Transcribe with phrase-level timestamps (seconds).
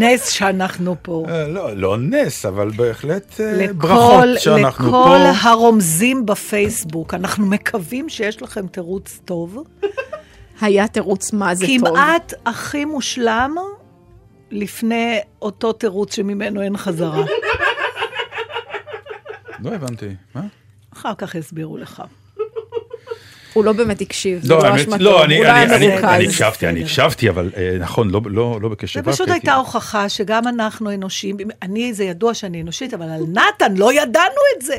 [0.00, 1.24] נס שאנחנו פה.
[1.28, 5.48] אה, לא, לא נס, אבל בהחלט אה, לכל, ברכות שאנחנו לכל פה.
[5.48, 9.58] הרומזים בפייסבוק, אנחנו מקווים שיש לכם תירוץ טוב.
[10.60, 11.88] היה תירוץ מה זה טוב.
[11.88, 13.54] כמעט הכי מושלם
[14.50, 17.24] לפני אותו תירוץ שממנו אין חזרה.
[19.64, 20.42] לא הבנתי, מה?
[20.92, 22.02] אחר כך יסבירו לך.
[23.52, 26.82] הוא לא באמת הקשיב, זה לא, אשמתו, לא, אני הקשבתי, אני.
[26.82, 29.12] הקשבתי, אבל אה, נכון, לא- לא לא בקשב זה.
[29.12, 31.36] פשוט הייתה הוכחה שגם אנחנו אנושיים.
[31.62, 34.76] אני, זה ידוע שאני אנושית, אבל על נתן לא ידענו את זה.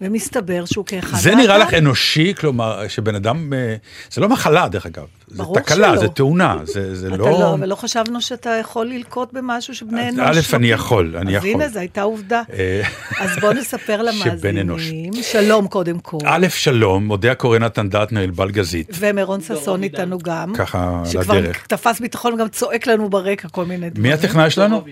[0.00, 1.68] ומסתבר שהוא כאחד זה נראה האדם.
[1.68, 3.76] לך אנושי, כלומר, שבן אדם, אה,
[4.10, 5.96] זה לא מחלה דרך אגב, זה תקלה, שלא.
[5.96, 7.30] זה תאונה, זה זה אתה לא...
[7.30, 10.54] לא, אבל לא חשבנו שאתה יכול ללקוט במשהו שבני אז אנוש...
[10.54, 11.60] א', אני יכול, אני אז יכול.
[11.60, 12.42] הנה, זו הייתה עובדה.
[12.52, 12.82] אה,
[13.20, 14.02] אז בוא נספר.
[14.12, 15.12] למאזינים.
[15.22, 16.18] שלום קודם כל.
[16.24, 20.52] א', שלום, מודה הקורא נתן דטנר אלבל גזית, ומרון ששון איתנו גם.
[20.54, 21.66] ככה על שכבר הדרך.
[21.66, 24.02] תפס ביטחון וגם צועק לנו ברקע כל מיני דברים.
[24.02, 24.82] מי הטכנאי שלנו?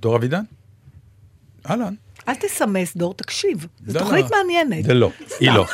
[0.00, 0.42] דור אבידן?
[1.70, 1.94] אהלן.
[2.28, 3.66] אל תסמס, דור, תקשיב.
[3.86, 4.36] זו לא, תוכנית לא.
[4.36, 4.84] מעניינת.
[4.84, 5.10] זה לא,
[5.40, 5.66] היא לא.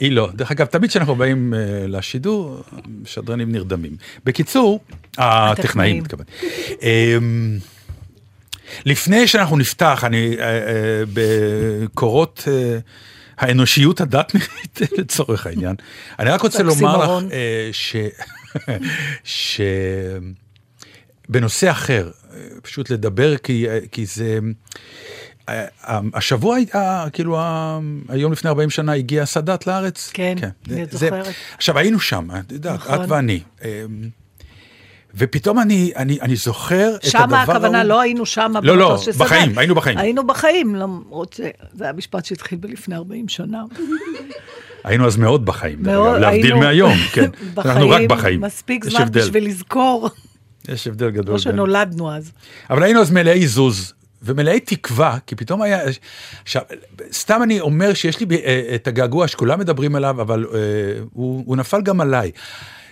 [0.00, 0.28] היא לא.
[0.34, 2.62] דרך אגב, תמיד כשאנחנו באים אה, לשידור,
[3.04, 3.96] שדרנים נרדמים.
[4.24, 4.80] בקיצור,
[5.18, 6.26] הטכנאים מתכוון.
[6.82, 7.58] אמ,
[8.84, 12.48] לפני שאנחנו נפתח, אני, אה, אה, בקורות
[13.38, 15.76] האנושיות הדתנית, לצורך העניין,
[16.18, 17.32] אני רק רוצה לומר לך.
[17.32, 17.96] אה, ש...
[19.24, 19.60] ש...
[21.28, 22.10] בנושא אחר,
[22.62, 24.38] פשוט לדבר, כי, כי זה...
[26.14, 27.38] השבוע היה, כאילו,
[28.08, 30.10] היום לפני 40 שנה הגיע סאדאת לארץ.
[30.14, 30.34] כן,
[30.70, 31.26] אני זה- זוכרת.
[31.56, 33.04] עכשיו, היינו שם, את יודעת, נכון.
[33.04, 33.40] את ואני.
[33.64, 33.84] אה,
[35.14, 37.88] ופתאום אני, אני, אני זוכר את הדבר שמה הכוונה, ההוא.
[37.88, 38.60] לא היינו שמה.
[38.62, 38.98] לא, לא.
[39.18, 39.98] בחיים, היינו בחיים.
[39.98, 41.50] היינו בחיים, למרות שזה
[41.84, 43.62] היה משפט שהתחיל בלפני 40 שנה.
[44.84, 47.30] היינו אז מאוד בחיים, מאוד, להבדיל היינו מהיום, כן.
[47.58, 48.40] אנחנו רק בחיים.
[48.40, 49.04] מספיק זמן.
[49.12, 50.10] בשביל לזכור,
[50.68, 51.24] יש הבדל גדול.
[51.26, 52.32] לא בין- שנולדנו אז.
[52.70, 53.92] אבל היינו אז מלאי זוז
[54.22, 55.78] ומלאי תקווה, כי פתאום היה...
[56.42, 56.62] עכשיו,
[57.12, 60.58] סתם אני אומר שיש לי אה, את הגעגוע שכולם מדברים עליו, אבל אה,
[61.12, 62.30] הוא, הוא נפל גם עליי.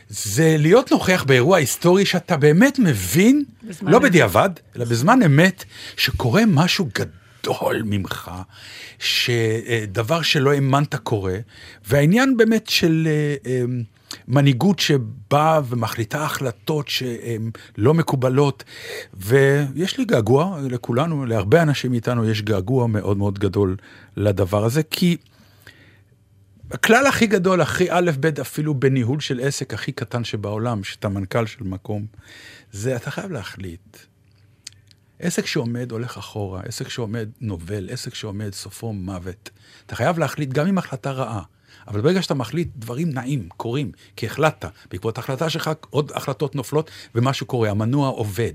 [0.09, 3.45] זה להיות נוכח באירוע היסטורי שאתה באמת מבין,
[3.83, 4.03] לא אמת.
[4.05, 5.65] בדיעבד, אלא בזמן אמת,
[5.97, 8.31] שקורה משהו גדול ממך,
[8.99, 11.37] שדבר שלא האמנת קורה,
[11.89, 13.63] והעניין באמת של אה, אה,
[14.29, 18.65] מנהיגות שבאה ומחליטה החלטות שהן לא מקובלות,
[19.15, 23.77] ויש לי געגוע, לכולנו, להרבה אנשים מאיתנו יש געגוע מאוד מאוד גדול
[24.17, 25.17] לדבר הזה, כי
[26.71, 31.47] הכלל הכי גדול, הכי א' ב' אפילו בניהול של עסק הכי קטן שבעולם, שאתה מנכ"ל
[31.47, 32.07] של מקום,
[32.73, 33.97] זה אתה חייב להחליט.
[35.19, 39.51] עסק שעומד הולך אחורה, עסק שעומד נובל, עסק שעומד סופו מוות.
[39.87, 41.43] אתה חייב להחליט גם עם החלטה רעה,
[41.89, 44.71] אבל ברגע שאתה מחליט, דברים נעים, קורים, כי החלטת.
[44.91, 48.55] בעקבות ההחלטה שלך עוד החלטות נופלות ומשהו קורה, המנוע עובד.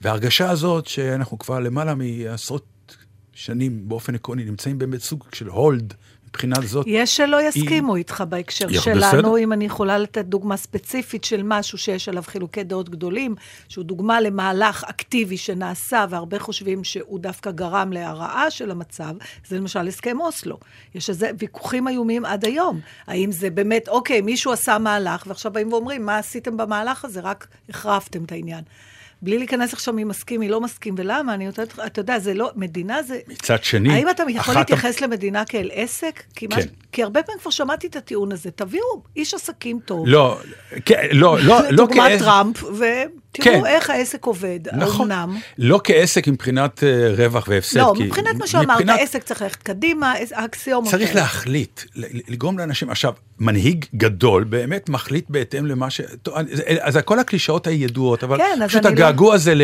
[0.00, 2.96] וההרגשה הזאת שאנחנו כבר למעלה מעשרות
[3.32, 5.94] שנים באופן עקרוני נמצאים באמת סוג של הולד
[6.32, 6.86] מבחינה זאת.
[6.88, 9.38] יש שלא יסכימו איתך בהקשר היא- שלנו, בסדר.
[9.38, 13.34] אם אני יכולה לתת דוגמה ספציפית של משהו שיש עליו חילוקי דעות גדולים,
[13.68, 19.14] שהוא דוגמה למהלך אקטיבי שנעשה, והרבה חושבים שהוא דווקא גרם להרעה של המצב,
[19.48, 20.58] זה למשל הסכם אוסלו.
[20.94, 22.80] יש איזה ויכוחים איומים עד היום.
[23.06, 27.20] האם זה באמת, אוקיי, מישהו עשה מהלך, ועכשיו באים ואומרים, מה עשיתם במהלך הזה?
[27.20, 28.64] רק החרפתם את העניין.
[29.22, 32.50] בלי להיכנס עכשיו מי מסכים, מי לא מסכים, ולמה, אני נותנת אתה יודע, זה לא,
[32.56, 33.18] מדינה זה...
[33.28, 36.22] מצד שני, האם אתה יכול להתייחס למדינה כאל עסק?
[36.36, 36.66] כי, מה, כן.
[36.92, 40.04] כי הרבה פעמים כבר שמעתי את הטיעון הזה, תביאו איש עסקים טוב.
[40.08, 40.38] לא,
[40.84, 42.24] כן, לא, לא, לא דוגמת כעסק.
[42.24, 42.84] טראמפ, ו...
[43.32, 43.66] תראו כן.
[43.66, 45.10] איך העסק עובד, נכון.
[45.12, 45.38] האומנם.
[45.58, 47.78] לא כעסק מבחינת אה, רווח והפסד.
[47.78, 50.90] לא, כי מבחינת מה שאמרת, מבחינת- עסק צריך ללכת קדימה, האקסיומות.
[50.90, 51.20] צריך האלה.
[51.20, 51.80] להחליט,
[52.28, 56.00] לגרום לאנשים, עכשיו, מנהיג גדול באמת מחליט בהתאם למה ש...
[56.80, 59.62] אז כל הקלישאות הידועות, אבל כן, פשוט לא- הגעגוע הזה ל...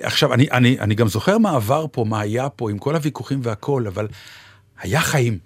[0.00, 3.40] עכשיו, אני, אני, אני גם זוכר מה עבר פה, מה היה פה, עם כל הוויכוחים
[3.42, 4.08] והכל, אבל
[4.82, 5.38] היה חיים.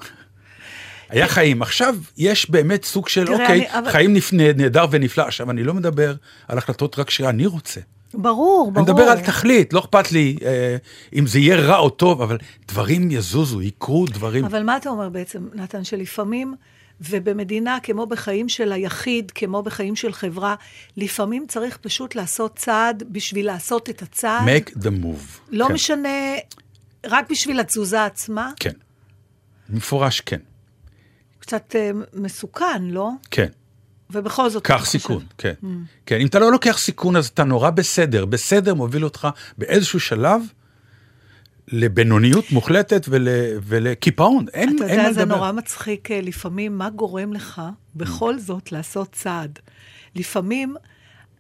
[1.13, 1.63] היה חיים.
[1.63, 5.23] עכשיו יש באמת סוג של, תראה, אוקיי, אני- אבל- חיים נפנה, נהדר ונפלא.
[5.23, 6.15] עכשיו, אני לא מדבר
[6.49, 7.81] על החלטות רק שאני רוצה.
[8.15, 8.85] ברור, ברור.
[8.87, 10.77] אני מדבר על תכלית, לא אכפת לי אה,
[11.19, 12.39] אם זה יהיה רע או טוב, אבל
[12.69, 14.45] דברים יזוזו, יקרו דברים.
[14.45, 16.55] אבל מה אתה אומר בעצם, נתן, שלפעמים,
[17.01, 20.55] ובמדינה, כמו בחיים של היחיד, כמו בחיים של חברה,
[20.97, 24.43] לפעמים צריך פשוט לעשות צעד בשביל לעשות את הצעד.
[24.49, 25.41] make the move.
[25.51, 26.09] לא כן, משנה,
[27.07, 28.51] רק בשביל התזוזה עצמה.
[28.61, 28.73] כן.
[29.71, 30.39] מפורש כן.
[31.43, 33.11] קצת אה, מסוכן, לא?
[33.31, 33.47] כן.
[34.11, 34.63] ובכל זאת...
[34.65, 35.53] קח אני חושב- סיכון, כן.
[36.07, 38.25] כן, אם אתה לא לוקח סיכון, אז אתה נורא בסדר.
[38.25, 39.29] בסדר מוביל אותך
[39.59, 40.43] באיזשהו שלב
[41.69, 43.29] לבינוניות מוחלטת ול,
[43.63, 44.47] ולקיפאון.
[44.55, 45.37] אין, אתה אין מה יודע, זה לדבר.
[45.37, 47.63] נורא מצחיק אה, לפעמים, מה גורם לך
[47.97, 49.59] בכל זאת לעשות צעד.
[50.17, 50.75] לפעמים,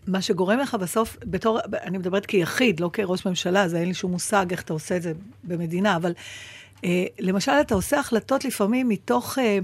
[0.06, 4.10] מה שגורם לך בסוף, בתור, אני מדברת כיחיד, לא כראש ממשלה, אז אין לי שום
[4.10, 5.12] מושג איך אתה עושה את זה
[5.44, 6.12] במדינה, אבל
[6.84, 9.58] אה, למשל, אתה עושה החלטות לפעמים מתוך אה,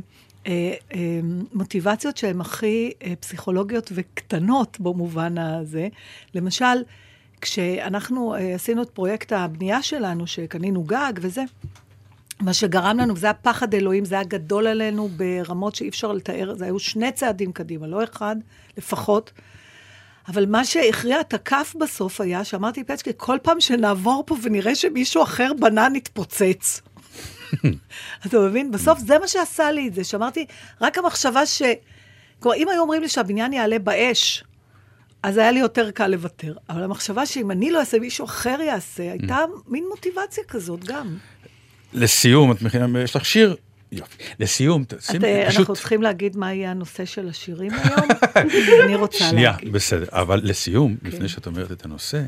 [1.55, 5.89] מוטיבציות שהן הכי אה, פסיכולוגיות וקטנות במובן הזה.
[6.35, 6.83] למשל,
[7.41, 11.43] כשאנחנו אה, עשינו את פרויקט הבנייה שלנו, שקנינו גג וזה,
[12.41, 16.65] מה שגרם לנו, וזה הפחד אלוהים, זה היה גדול עלינו ברמות שאי אפשר לתאר, זה
[16.65, 18.37] היו שני צעדים קדימה, לא אחד,
[18.77, 19.33] לפחות.
[20.29, 25.23] אבל מה שהכריע את הכף בסוף היה, שאמרתי, פצ'קי, כל פעם שנעבור פה ונראה שמישהו
[25.23, 26.81] אחר בנה, נתפוצץ.
[28.27, 28.71] אתה מבין?
[28.71, 30.47] בסוף זה מה שעשה לי את זה, שאמרתי,
[30.81, 31.63] רק המחשבה ש...
[32.41, 34.45] כלומר, אם היו אומרים לי שהבניין יעלה באש,
[35.23, 36.55] אז היה לי יותר קל לוותר.
[36.69, 41.17] אבל המחשבה שאם אני לא אעשה, מישהו אחר יעשה, הייתה מין מוטיבציה כזאת גם.
[41.93, 43.57] לסיום, את מכינה, יש לך שיר?
[43.93, 44.23] יופי.
[44.41, 45.61] לסיום, תשימי, את, אה, פשוט...
[45.61, 48.09] אנחנו צריכים להגיד מה יהיה הנושא של השירים היום?
[48.85, 49.73] אני רוצה שנייה, להגיד.
[49.73, 50.07] בסדר.
[50.13, 51.09] אבל לסיום, כן.
[51.09, 52.23] לפני שאת אומרת את הנושא,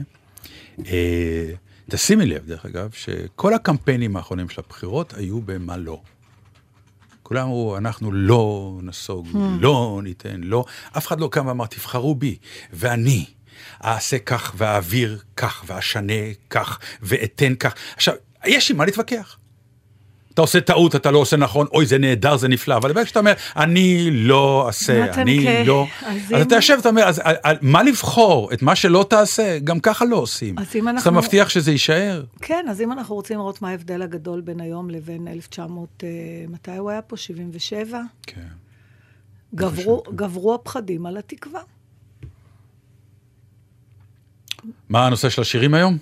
[0.87, 1.51] אה,
[1.91, 6.01] תשימי לב, דרך אגב, שכל הקמפיינים האחרונים של הבחירות היו במה לא.
[7.23, 9.37] כולם אמרו, אנחנו לא נסוג, Hmm.
[9.61, 10.65] לא ניתן, לא.
[10.97, 12.37] אף אחד לא קם ואמר, תבחרו בי,
[12.73, 13.25] ואני
[13.85, 16.13] אעשה כך, ואעביר כך, ואשנה
[16.51, 17.75] כך, ואתן כך.
[17.97, 18.15] עכשיו,
[18.47, 19.37] יש עם מה להתווכח.
[20.41, 23.19] אתה עושה טעות, אתה לא עושה נכון, אוי, זה נהדר, זה נפלא, אבל ברגע שאתה
[23.19, 25.65] אומר, אני לא אעשה, אני.
[25.67, 25.87] לא...
[26.33, 28.53] אז אתה יושב ואתה אומר, אז על- על- מה לבחור?
[28.53, 30.59] את מה שלא תעשה, גם ככה לא עושים.
[30.59, 32.25] אז אם אתה אנחנו- מבטיח שזה יישאר?
[32.43, 36.09] כן, אז אם אנחנו רוצים לראות מה ההבדל הגדול בין היום לבין 1900, אה,
[36.49, 37.17] מתי הוא היה פה?
[37.17, 38.01] 77?
[38.27, 38.41] כן.
[39.55, 41.61] גברו, גברו הפחדים על התקווה.
[44.89, 45.99] מה הנושא של השירים היום?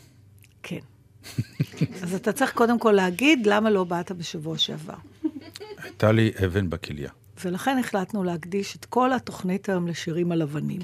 [2.03, 4.95] אז אתה צריך קודם כל להגיד למה לא באת בשבוע שעבר.
[5.83, 7.11] הייתה לי אבן בכליה.
[7.45, 10.81] ולכן החלטנו להקדיש את כל התוכנית היום לשירים הלבנים.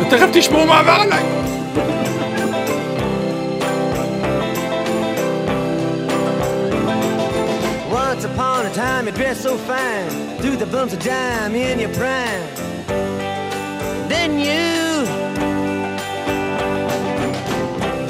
[0.00, 1.24] ותכף תשמעו מה עבר עליי.
[7.92, 11.92] Once upon a time you dressed so fine, threw the bumps of dime in your
[12.00, 12.46] prime.
[14.08, 14.85] Then you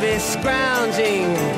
[0.00, 1.57] nervous grounding.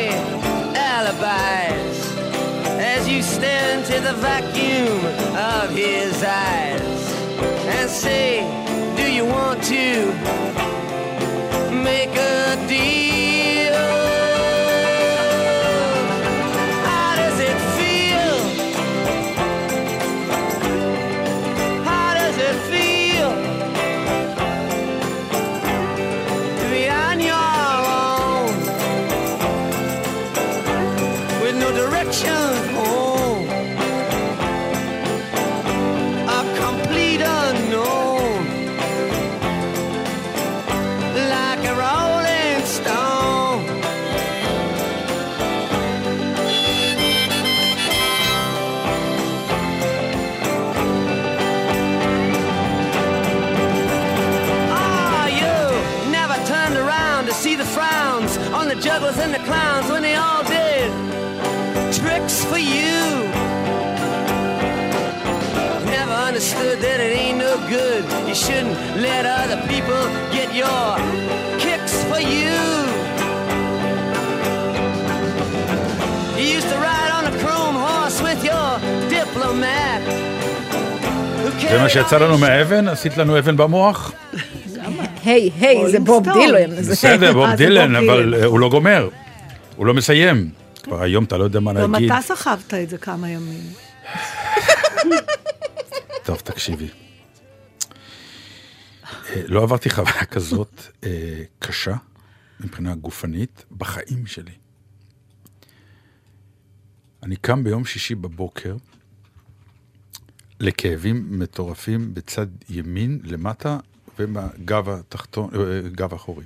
[4.03, 5.05] the vacuum
[5.35, 7.13] of his eyes
[7.67, 8.60] and say,
[68.31, 70.03] You shouldn't let other people
[70.37, 70.87] get your
[71.63, 72.55] kicks for you.
[76.39, 78.69] You used to ride on a chrome horse with your
[79.15, 80.01] diplomat.
[81.71, 82.87] זה מה שיצא לנו מהאבן?
[82.87, 84.11] עשית לנו אבן במוח?
[85.23, 86.27] היי, היי, זה rolling בוב.
[86.33, 86.81] דילן.
[86.81, 88.35] זה- בסדר, בוב אה, זה דילן, אבל.
[88.35, 89.09] אה, הוא לא גומר.
[89.75, 90.49] הוא לא מסיים.
[90.83, 92.11] כבר היום אתה לא יודע מה גם להגיד.
[92.11, 93.61] אתה סחבת את זה כמה ימים.
[96.23, 96.87] טוב, תקשיבי.
[99.31, 101.95] אה, לא עברתי חוויה כזאת אה, קשה
[102.59, 104.51] מבחינה גופנית בחיים שלי.
[107.23, 108.75] אני קם ביום שישי בבוקר
[110.59, 113.77] לכאבים מטורפים בצד ימין למטה
[114.19, 116.45] ובגב התחתון, אה, גב האחורי.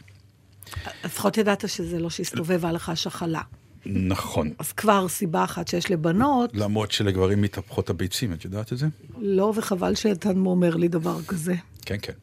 [1.05, 3.41] לפחות ידעת שזה לא שהסתובבה לך שחלה.
[3.85, 4.53] נכון.
[4.59, 8.87] אז כבר סיבה אחת שיש לבנות, למרות שלגברים מתהפכות הביצים, את יודעת את זה?
[9.17, 11.55] לא, וחבל שאתה אומר לי דבר כזה.
[11.81, 12.13] כן, כן.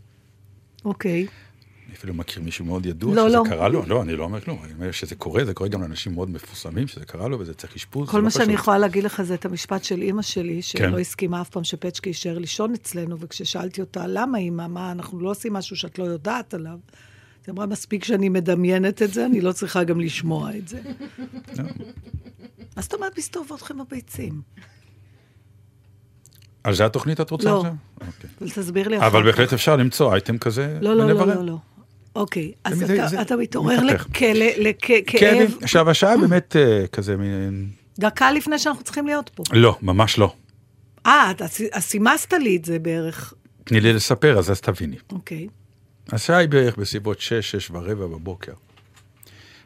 [0.85, 1.27] אוקיי.
[1.87, 3.43] אני אפילו מכיר מישהו מאוד ידוע לא, שזה לא.
[3.49, 6.15] קרה לו, לא, אני לא אומר כלום, אני אומר שזה קורה, זה קורה גם לאנשים
[6.15, 8.09] מאוד מפורסמים, שזה קרה לו וזה צריך אשפוז.
[8.09, 8.59] כל לא מה שאני פשוט.
[8.61, 10.95] יכולה להגיד לך זה את המשפט של אימא שלי, שלא כן.
[10.95, 15.53] הסכימה אף פעם שפצ'קי יישאר לישון אצלנו, וכששאלתי אותה, למה אימא, מה, אנחנו לא עושים
[15.53, 16.79] משהו שאת לא יודעת עליו?
[17.47, 20.81] היא אמרה, מספיק שאני מדמיינת את זה, אני לא צריכה גם לשמוע את זה.
[21.59, 21.65] לא.
[22.77, 24.43] מה זאת אומרת מסתובבות לכם הביצים?
[26.64, 27.64] על זה התוכנית את רוצה לא.
[28.38, 28.50] אוקיי.
[28.50, 29.23] תסביר לי אחר אבל.
[29.23, 31.26] בהחלט אפשר למצוא אייטם כזה לא, לא, לא.
[31.26, 31.57] לא, לא.
[32.16, 33.78] אוקיי, אז זה- אתה- זה אתה מתעורר.
[34.59, 35.57] לכאב.
[35.62, 37.71] עכשיו, השעה באמת אה, כזה מין...
[37.99, 39.42] דקה לפני שאנחנו צריכים להיות פה.
[39.52, 40.35] לא, ממש לא.
[41.07, 43.35] אה, אתה אז סימסת לי את זה בערך.
[43.64, 44.97] תני לי לספר, אז אז תביני.
[45.12, 45.49] אוקיי.
[46.12, 48.52] השעה היא בערך בסביבות 6, 6 ורבע בבוקר.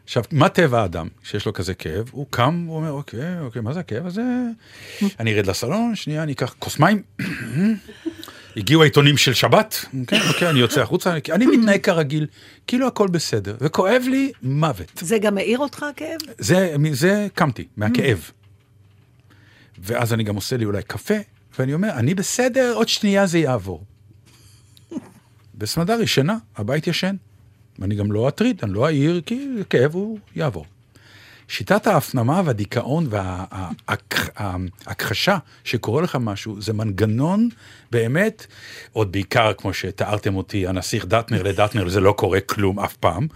[0.07, 2.09] עכשיו, מה טבע האדם שיש לו כזה כאב?
[2.11, 4.21] הוא קם, הוא אומר, אוקיי, אוקיי, מה זה הכאב הזה?
[5.19, 7.01] אני ארד לסלון, שנייה, אני אקח כוס מים.
[8.57, 12.27] הגיעו העיתונים של שבת, כן, אוקיי, אני יוצא החוצה, אני מתנהג כרגיל,
[12.67, 14.91] כאילו הכל בסדר, וכואב לי מוות.
[14.99, 16.17] זה גם מעיר אותך הכאב?
[16.37, 18.31] זה, מזה קמתי, מהכאב.
[19.79, 21.17] ואז אני גם עושה לי אולי קפה,
[21.59, 23.83] ואני אומר, אני בסדר, עוד שנייה זה יעבור.
[25.55, 27.15] בסמדר ישנה, הבית ישן.
[27.79, 30.65] ואני גם לא אטריד, אני לא אעיר, כי כאב הוא יעבור.
[31.47, 33.07] שיטת ההפנמה והדיכאון
[33.87, 37.49] וההכחשה שקורה לך משהו, זה מנגנון
[37.91, 38.47] באמת,
[38.93, 43.27] עוד בעיקר, כמו שתיארתם אותי, הנסיך דטנר לדטנר, זה לא קורה כלום אף פעם.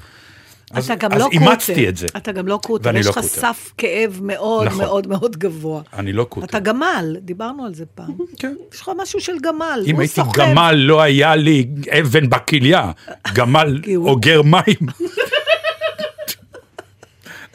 [0.74, 1.38] אז, אתה גם אז לא קוטר.
[1.40, 2.08] אימצתי את זה.
[2.18, 3.28] אתה גם לא קוטר, ואני יש לא לך קוטר.
[3.28, 4.80] סף כאב מאוד נכון.
[4.86, 5.82] מאוד מאוד גבוה.
[5.94, 6.46] אני לא קוטר.
[6.46, 8.14] אתה גמל, דיברנו על זה פעם.
[8.40, 8.56] כן.
[8.74, 10.40] יש לך משהו של גמל, אם הייתי סוחב.
[10.42, 11.68] גמל, לא היה לי
[12.00, 12.92] אבן בכליה.
[13.34, 14.88] גמל אוגר מים.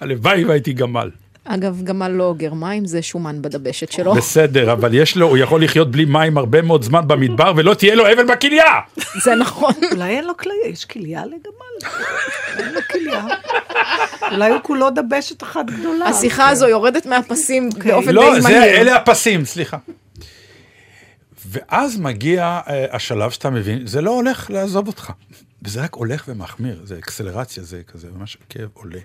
[0.00, 1.10] הלוואי והייתי גמל.
[1.48, 4.14] אגב, גמל לא אוגר מים, זה שומן בדבשת שלו.
[4.14, 7.94] בסדר, אבל יש לו, הוא יכול לחיות בלי מים הרבה מאוד זמן במדבר, ולא תהיה
[7.94, 8.72] לו אבן בכליה!
[9.24, 9.72] זה נכון.
[9.92, 11.90] אולי אין לו כליה, יש כליה לגמל?
[12.58, 13.26] אין לו כליה.
[14.32, 16.08] אולי הוא כולו דבשת אחת גדולה.
[16.08, 18.42] השיחה הזו יורדת מהפסים באופן די לא, מהיר.
[18.42, 19.76] זה, אלה הפסים, סליחה.
[21.46, 25.12] ואז מגיע אה, השלב שאתה מבין, זה לא הולך לעזוב אותך.
[25.62, 28.98] וזה רק הולך ומחמיר, זה אקסלרציה, זה כזה, ממש הכאב עולה.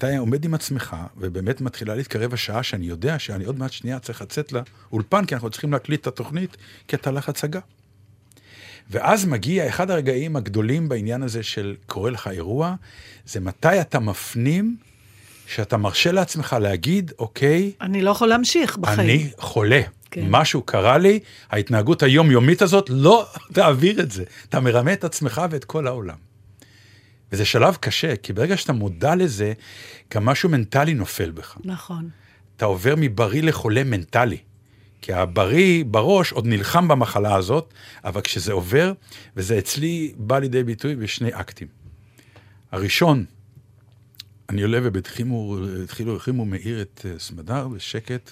[0.00, 4.22] אתה עומד עם עצמך, ובאמת מתחילה להתקרב השעה שאני יודע שאני עוד מעט שנייה צריך
[4.22, 6.56] לצאת לאולפן, כי אנחנו צריכים להקליט את התוכנית,
[6.88, 7.60] כי אתה הלך הצגה.
[8.90, 12.74] ואז מגיע אחד הרגעים הגדולים בעניין הזה של קורה לך אירוע,
[13.26, 14.76] זה מתי אתה מפנים
[15.46, 19.00] שאתה מרשה לעצמך להגיד, אוקיי, אני לא יכול להמשיך בחיים.
[19.00, 19.80] אני חולה.
[20.10, 20.26] כן.
[20.30, 24.24] משהו קרה לי, ההתנהגות היומיומית הזאת, לא תעביר את זה.
[24.48, 26.29] אתה מרמה את עצמך ואת כל העולם.
[27.32, 29.52] וזה שלב קשה, כי ברגע שאתה מודע לזה,
[30.14, 31.58] גם משהו מנטלי נופל בך.
[31.64, 32.08] נכון.
[32.56, 34.38] אתה עובר מבריא לחולה מנטלי.
[35.02, 38.92] כי הבריא בראש עוד נלחם במחלה הזאת, אבל כשזה עובר,
[39.36, 41.68] וזה אצלי בא לידי ביטוי בשני אקטים.
[42.72, 43.24] הראשון,
[44.48, 48.30] אני עולה ובתחימו, התחילו, החרימו מאיר את אה, סמדר בשקט,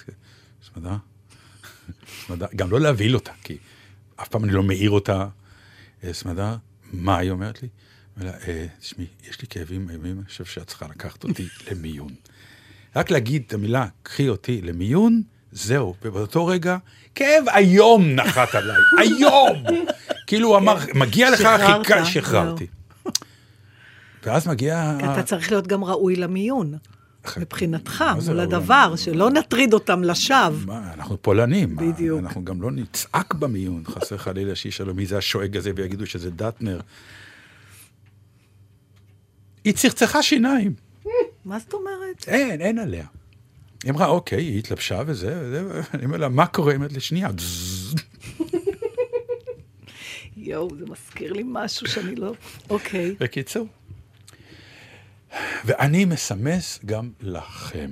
[0.63, 0.95] סמדר,
[2.25, 3.57] סמדר, גם לא להבהיל אותה, כי
[4.15, 5.27] אף פעם אני לא מעיר אותה,
[6.03, 6.55] אה, סמדר,
[6.93, 7.69] מה היא אומרת לי?
[8.19, 12.09] אומר לה, "אה, תשמעי, יש לי כאבים אימים, אני חושב שאת צריכה לקחת אותי למיון.
[12.95, 15.21] רק להגיד את המילה, קחי אותי למיון,
[15.51, 15.95] זהו.
[16.03, 16.77] ובאותו רגע,
[17.15, 19.63] כאב איום נחת עליי, איום!
[20.27, 22.67] כאילו הוא אמר, מגיע לך, שחררת, חיכה, שחררתי.
[24.23, 24.97] ואז מגיע...
[25.13, 26.73] אתה צריך להיות גם ראוי למיון,
[27.37, 28.93] מבחינתך, מול הדבר?
[28.95, 30.65] שלא נטריד אותם לשווא.
[30.65, 31.75] מה, אנחנו פולנים.
[31.75, 32.19] מה, בדיוק.
[32.19, 36.79] אנחנו גם לא נצעק במיון, חס וחלילה שישאלו מי זה השואג הזה ויגידו שזה דטנר.
[39.63, 40.73] היא צחצחה שיניים.
[41.45, 42.27] מה זאת אומרת?
[42.27, 43.05] אין, אין עליה.
[43.83, 46.71] היא אמרה, אוקיי, היא התלבשה וזה, וזה, ואני אומר לה, מה קורה?
[46.71, 47.29] היא אומרת לי, שנייה.
[50.37, 52.33] יואו, זה מזכיר לי משהו שאני לא...
[52.69, 53.15] אוקיי.
[53.19, 53.67] בקיצור.
[55.65, 57.91] ואני מסמס גם לכם,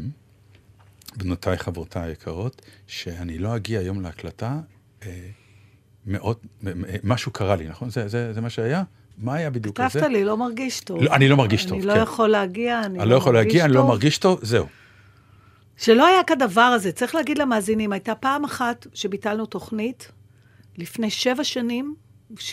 [1.18, 4.60] בנותיי, חברותיי היקרות, שאני לא אגיע היום להקלטה,
[5.06, 5.30] אה,
[6.06, 7.90] מאוד, מ- מ- משהו קרה לי, נכון?
[7.90, 8.84] זה, זה, זה מה שהיה?
[9.18, 10.08] מה היה בדיוק כתבת הזה?
[10.08, 11.04] לי, לא מרגיש טוב.
[11.04, 12.02] לא, אני לא מרגיש טוב, אני לא כן.
[12.02, 13.88] יכול להגיע, אני אני לא יכול להגיע, אני לא טוב.
[13.90, 14.66] מרגיש טוב, זהו.
[15.78, 16.92] שלא היה כדבר הזה.
[16.92, 20.12] צריך להגיד למאזינים, הייתה פעם אחת שביטלנו תוכנית,
[20.78, 21.96] לפני שבע שנים,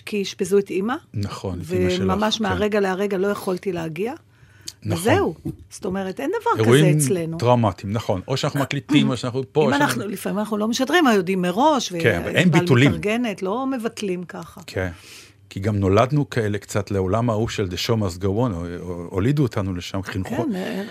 [0.06, 2.42] כי אשפזו את אימא, נכון, את אמא שלך, וממש כן.
[2.44, 4.12] מהרגע להרגע לא יכולתי להגיע.
[4.82, 4.98] נכון.
[4.98, 5.34] וזהו.
[5.70, 7.38] זאת אומרת, אין דבר כזה אירועים אצלנו.
[7.38, 8.20] טראומטיים, נכון.
[8.28, 9.64] או שאנחנו מקליטים, או שאנחנו פה.
[9.66, 12.90] אם שאנחנו- אנחנו, לפעמים אנחנו לא משדרים, אבל יודעים מראש, כן, אבל אין ביטולים.
[12.90, 14.60] מתארגנת, לא מבטלים ככה.
[14.66, 14.90] כן.
[15.54, 19.06] כי גם נולדנו כאלה קצת לעולם ההוא של The Show Must Go On, או- או-
[19.10, 20.36] הולידו אותנו לשם, חינכו.
[20.36, 20.82] כן, אה,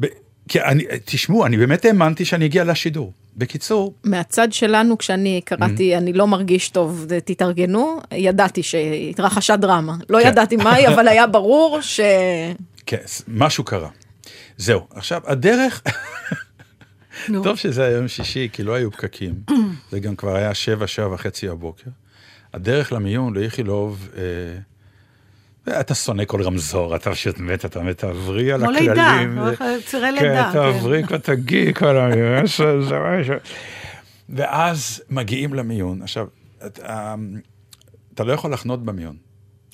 [0.00, 0.06] ב-
[0.48, 3.12] כי אני, תשמעו, אני באמת האמנתי שאני אגיע לשידור.
[3.36, 9.96] בקיצור, מהצד שלנו, כשאני קראתי, אני לא מרגיש טוב, תתארגנו, ידעתי שהתרחשה דרמה.
[10.08, 10.28] לא כן.
[10.28, 12.00] ידעתי מהי, אבל היה ברור ש...
[12.86, 12.96] כן,
[13.28, 13.88] משהו קרה.
[14.56, 15.82] זהו, עכשיו, הדרך.
[17.42, 19.34] טוב שזה היה יום שישי, כי לא היו פקקים.
[19.90, 21.90] זה גם כבר היה שבע, שבע וחצי הבוקר.
[22.54, 28.60] הדרך למיון, לאיכילוב, אה, אתה שונא כל רמזור, אתה פשוט מת, אתה מת, תעברי על
[28.60, 28.88] כמו הכללים.
[28.90, 30.50] לידה, זה- הולך צירי כן, לידה.
[30.52, 33.34] תעברי, כבר תגיעי כל המיון, זה- זה משהו.
[34.28, 36.02] ואז מגיעים למיון.
[36.02, 36.26] עכשיו,
[36.66, 37.14] אתה,
[38.14, 39.16] אתה לא יכול לחנות במיון.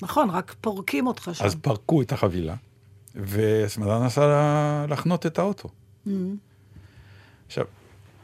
[0.01, 1.45] נכון, רק פורקים אותך שם.
[1.45, 2.55] אז פרקו את החבילה,
[3.15, 5.69] וסמדר נסע לחנות את האוטו.
[5.69, 6.09] Mm-hmm.
[7.47, 7.65] עכשיו,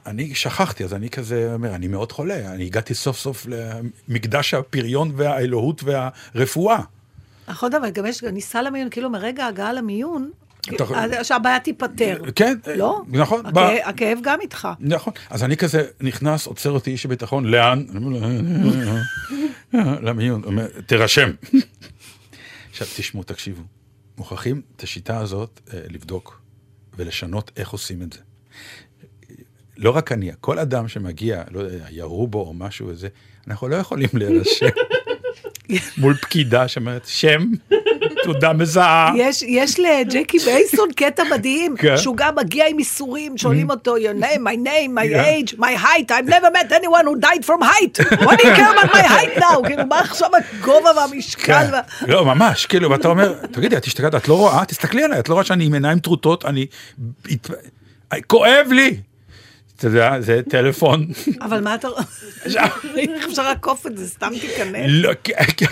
[0.05, 5.11] אני שכחתי, אז אני כזה אומר, אני מאוד חולה, אני הגעתי סוף סוף למקדש הפריון
[5.15, 6.79] והאלוהות והרפואה.
[7.47, 10.31] נכון, אבל גם יש, ניסה למיון, כאילו מרגע ההגעה למיון,
[11.23, 12.21] שהבעיה תיפתר.
[12.35, 13.01] כן, לא?
[13.07, 13.45] נכון.
[13.83, 14.67] הכאב גם איתך.
[14.79, 17.85] נכון, אז אני כזה נכנס, עוצר אותי איש הביטחון, לאן?
[17.89, 18.19] אני אומר
[19.73, 20.41] לו, למיון,
[20.85, 21.31] תירשם.
[22.69, 23.61] עכשיו תשמעו, תקשיבו,
[24.17, 26.41] מוכרחים את השיטה הזאת אה, לבדוק
[26.97, 28.19] ולשנות איך עושים את זה.
[29.81, 33.07] לא רק אני, כל אדם שמגיע, לא יודע, ירו בו או משהו וזה,
[33.47, 34.65] אנחנו לא יכולים להירשם
[35.97, 37.45] מול פקידה שאומרת, שם,
[38.23, 39.13] תעודה מזהה.
[39.17, 41.97] יש, יש לג'קי בייסון קטע מדהים, כן.
[41.97, 45.23] שהוא גם מגיע עם איסורים, שואלים אותו, your name, my name, my כן.
[45.23, 47.99] age, my height, I've never met anyone who died from height.
[48.25, 49.67] What do you care about my height now?
[49.67, 51.67] כאילו, מה עכשיו הגובה והמשקל?
[51.71, 52.07] כן.
[52.07, 54.65] לא, ממש, כאילו, ואתה אומר, תגידי, את השתגעת, את לא רואה?
[54.65, 56.65] תסתכלי עליי, את לא רואה שאני עם עיניים טרוטות, אני...
[58.27, 58.97] כואב לי!
[59.81, 61.07] אתה יודע, זה טלפון.
[61.41, 61.87] אבל מה אתה...
[62.97, 64.07] איך אפשר לעקוף את זה?
[64.07, 64.85] סתם תיכנס.
[64.87, 65.11] לא,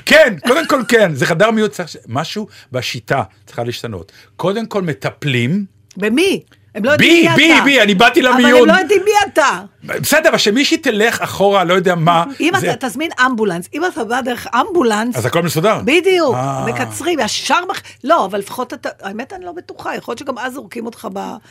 [0.05, 1.51] כן, קודם כל כן, זה חדר
[1.87, 4.11] ש- משהו בשיטה צריכה להשתנות.
[4.35, 5.65] קודם כל מטפלים,
[5.97, 6.41] במי?
[6.79, 7.63] הם לא יודעים בי, מי בי, אתה.
[7.63, 8.67] בי, אני באתי אבל הם למיון.
[8.67, 9.61] לא יודעים מי אתה.
[9.83, 12.23] בסדר, אבל שמישהי תלך אחורה, לא יודע מה.
[12.39, 15.81] אם זה- אתה תזמין אמבולנס, אם אתה בא דרך אמבולנס, אז הכל מסודר.
[15.85, 16.65] בדיוק, אה.
[16.67, 17.81] מקצרים, ישר מח...
[18.03, 21.07] לא, אבל לפחות אתה, האמת אני לא בטוחה, יכול להיות שגם אז זורקים אותך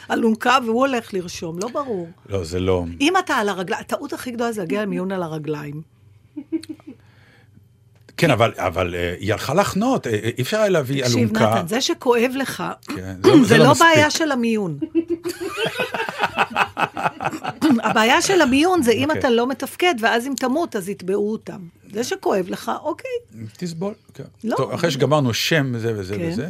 [0.09, 2.09] באלונקה והוא הולך לרשום, לא ברור.
[2.29, 2.85] לא, זה לא...
[3.01, 5.83] אם אתה על הרגליים, הטעות הכי גדולה זה להגיע למיון על הרגליים.
[8.19, 11.51] כן, אבל, אבל אה, היא הלכה לחנות, אה, אה, אי אפשר היה להביא תקשיב, אלונקה.
[11.51, 12.65] נתן, זה שכואב לך,
[12.97, 13.87] כן, זה לא מספיק.
[13.95, 14.79] בעיה של המיון.
[17.83, 19.19] הבעיה של המיון זה אם אוקיי.
[19.19, 21.61] אתה לא מתפקד, ואז אם תמות, אז יתבעו אותם.
[21.93, 23.11] זה שכואב לך, אוקיי.
[23.57, 24.25] תסבול, כן.
[24.45, 24.57] לא.
[24.57, 26.29] טוב, אחרי שגמרנו שם וזה וזה כן.
[26.29, 26.49] וזה,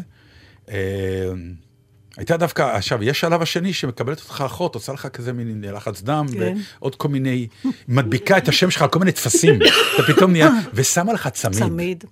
[2.18, 6.26] הייתה דווקא, עכשיו, יש שלב השני שמקבלת אותך אחות, עושה לך כזה מין לחץ דם,
[6.32, 6.54] כן.
[6.80, 7.48] ועוד כל מיני,
[7.88, 9.58] מדביקה את השם שלך על כל מיני טפסים,
[9.94, 11.58] אתה פתאום נהיה, ושמה לך צמיד.
[11.58, 12.04] צמיד.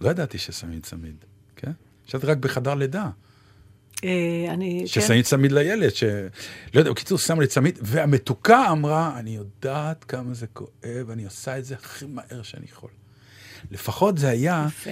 [0.00, 1.16] לא ידעתי ששמים צמיד,
[1.56, 1.70] כן?
[2.08, 3.08] חשבתי רק בחדר לידה.
[4.04, 4.86] אה, אני, כן.
[4.86, 6.04] ששמים צמיד לילד, ש...
[6.74, 11.58] לא יודע, בקיצור, שמו לי צמיד, והמתוקה אמרה, אני יודעת כמה זה כואב, אני עושה
[11.58, 12.90] את זה הכי מהר שאני יכול.
[13.70, 14.90] לפחות זה היה, יפה.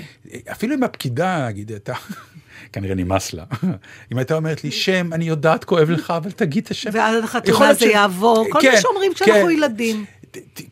[0.53, 1.95] אפילו אם הפקידה, נגיד, הייתה,
[2.73, 3.45] כנראה נמאס לה,
[4.13, 6.91] אם הייתה אומרת לי, שם, אני יודעת, כואב לך, אבל תגיד את השם.
[6.93, 9.51] ואז יכול החתונה זה יעבור, כל כן, מה שאומרים כשאנחנו כן.
[9.51, 10.05] ילדים.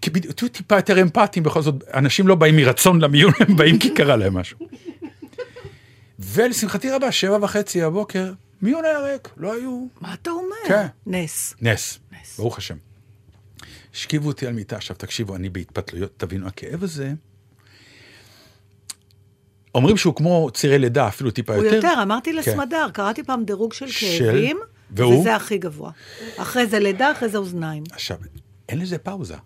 [0.00, 4.16] תהיו טיפה יותר אמפתיים, בכל זאת, אנשים לא באים מרצון למיון, הם באים כי קרה
[4.16, 4.58] להם משהו.
[6.18, 8.32] ולשמחתי רבה, שבע וחצי הבוקר,
[8.62, 10.56] מיון היה ריק, לא היו מה אתה אומר?
[10.68, 10.86] כן.
[11.06, 11.54] נס.
[11.60, 12.38] נס, נס.
[12.38, 12.76] ברוך השם.
[13.94, 17.12] השכיבו אותי על מיטה, עכשיו תקשיבו, אני בהתפתלויות, תבינו, הכאב הזה,
[19.74, 21.76] אומרים שהוא כמו צירי לידה, אפילו טיפה הוא יותר.
[21.76, 22.36] יותר, אמרתי כן.
[22.36, 24.18] לסמדר, קראתי פעם דירוג של של?
[24.18, 24.58] כאבים,
[24.90, 25.20] והוא?
[25.20, 25.90] וזה הכי גבוה.
[26.36, 27.82] אחרי זה לידה, אחרי זה אוזניים.
[27.92, 28.16] עכשיו,
[28.68, 29.36] אין לזה פאוזה.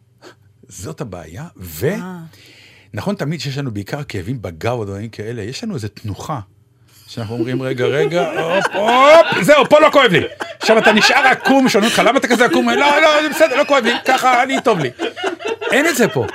[0.68, 1.90] זאת הבעיה, ו...
[1.90, 2.18] אה.
[2.94, 6.40] נכון תמיד שיש לנו בעיקר כאבים בגב או דברים כאלה, יש לנו איזו תנוחה.
[7.06, 10.20] שאנחנו אומרים, רגע, רגע, הופ, הופ, זהו, פה לא כואב לי.
[10.60, 12.68] עכשיו אתה נשאר עקום, שואלים אותך, למה אתה כזה עקום?
[12.70, 14.90] לא, לא, זה בסדר, לא כואב לי, ככה, אני, טוב לי.
[15.72, 16.26] אין את זה פה.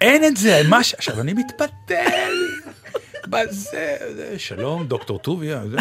[0.00, 0.94] אין את זה, מה ש...
[0.94, 2.49] עכשיו, אני מתפתל.
[3.30, 3.70] בזה,
[4.16, 5.76] זה, שלום, דוקטור טוביה, זה,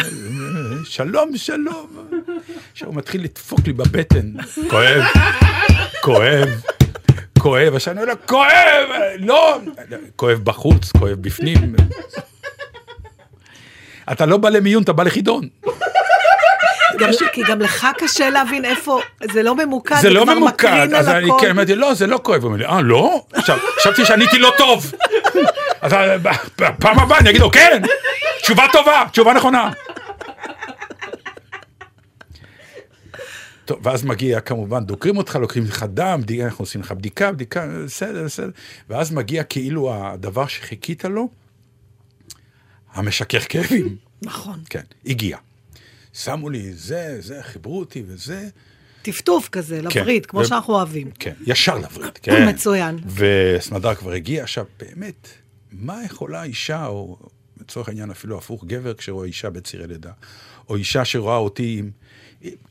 [0.86, 1.88] שלום, שלום.
[2.72, 4.32] עכשיו הוא מתחיל לדפוק לי בבטן,
[4.70, 5.04] כואב,
[6.02, 6.50] כואב,
[7.40, 9.58] כואב, עכשיו אני אומר לו, כואב, לא,
[10.16, 11.76] כואב בחוץ, כואב בפנים.
[14.12, 15.48] אתה לא בא למיון, אתה בא לחידון.
[17.00, 20.96] גם- כי גם לך קשה להבין איפה, זה לא ממוקד, זה לא כבר ממוקד, מקרין
[20.96, 21.38] אז על אני הכל.
[21.42, 22.42] כן, אמרתי, לא, זה לא כואב.
[22.42, 23.24] הוא אומר לי, אה, לא?
[23.34, 24.92] עכשיו, חשבתי שעניתי לא טוב.
[25.82, 26.18] אז אה,
[26.58, 27.82] בפעם הבאה אני אגיד לו, כן,
[28.42, 29.72] תשובה טובה, תשובה נכונה.
[33.66, 37.68] טוב, ואז מגיע, כמובן, דוקרים אותך, לוקחים לך דם, בדיקה, אנחנו עושים לך בדיקה, בדיקה,
[37.86, 38.50] בסדר, בסדר.
[38.90, 41.30] ואז מגיע כאילו הדבר שחיכית לו,
[42.94, 43.96] המשכך כאבים.
[44.22, 44.60] נכון.
[44.70, 45.38] כן, הגיע.
[46.14, 48.50] שמו לי זה, זה, חיברו אותי וזה.
[49.12, 50.00] טפטוף כזה, כן.
[50.00, 51.12] לווריד, כמו ו- שאנחנו אוהבים.
[51.20, 52.50] כן, ישר לווריד, כן.
[52.50, 53.00] מצוין.
[53.16, 54.44] וסמדר כבר הגיע.
[54.44, 55.28] עכשיו, באמת,
[55.72, 57.18] מה יכולה אישה, או
[57.62, 60.12] לצורך העניין אפילו הפוך, גבר כשרואה אישה בצירי לידה,
[60.70, 61.92] או אישה שרואה אותי עם...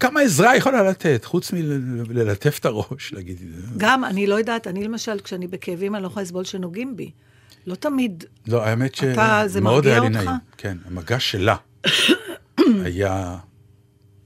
[0.00, 3.38] כמה עזרה יכולה לתת, חוץ מללטף את הראש, להגיד,
[3.76, 7.10] גם, אני לא יודעת, אני למשל, כשאני בכאבים, אני לא יכולה לסבול שנוגעים בי.
[7.66, 8.24] לא תמיד.
[8.46, 10.08] לא, האמת שמאוד מרגיע היה לי?
[10.08, 10.30] נעים.
[10.56, 11.56] כן, המגע שלה
[12.84, 13.36] היה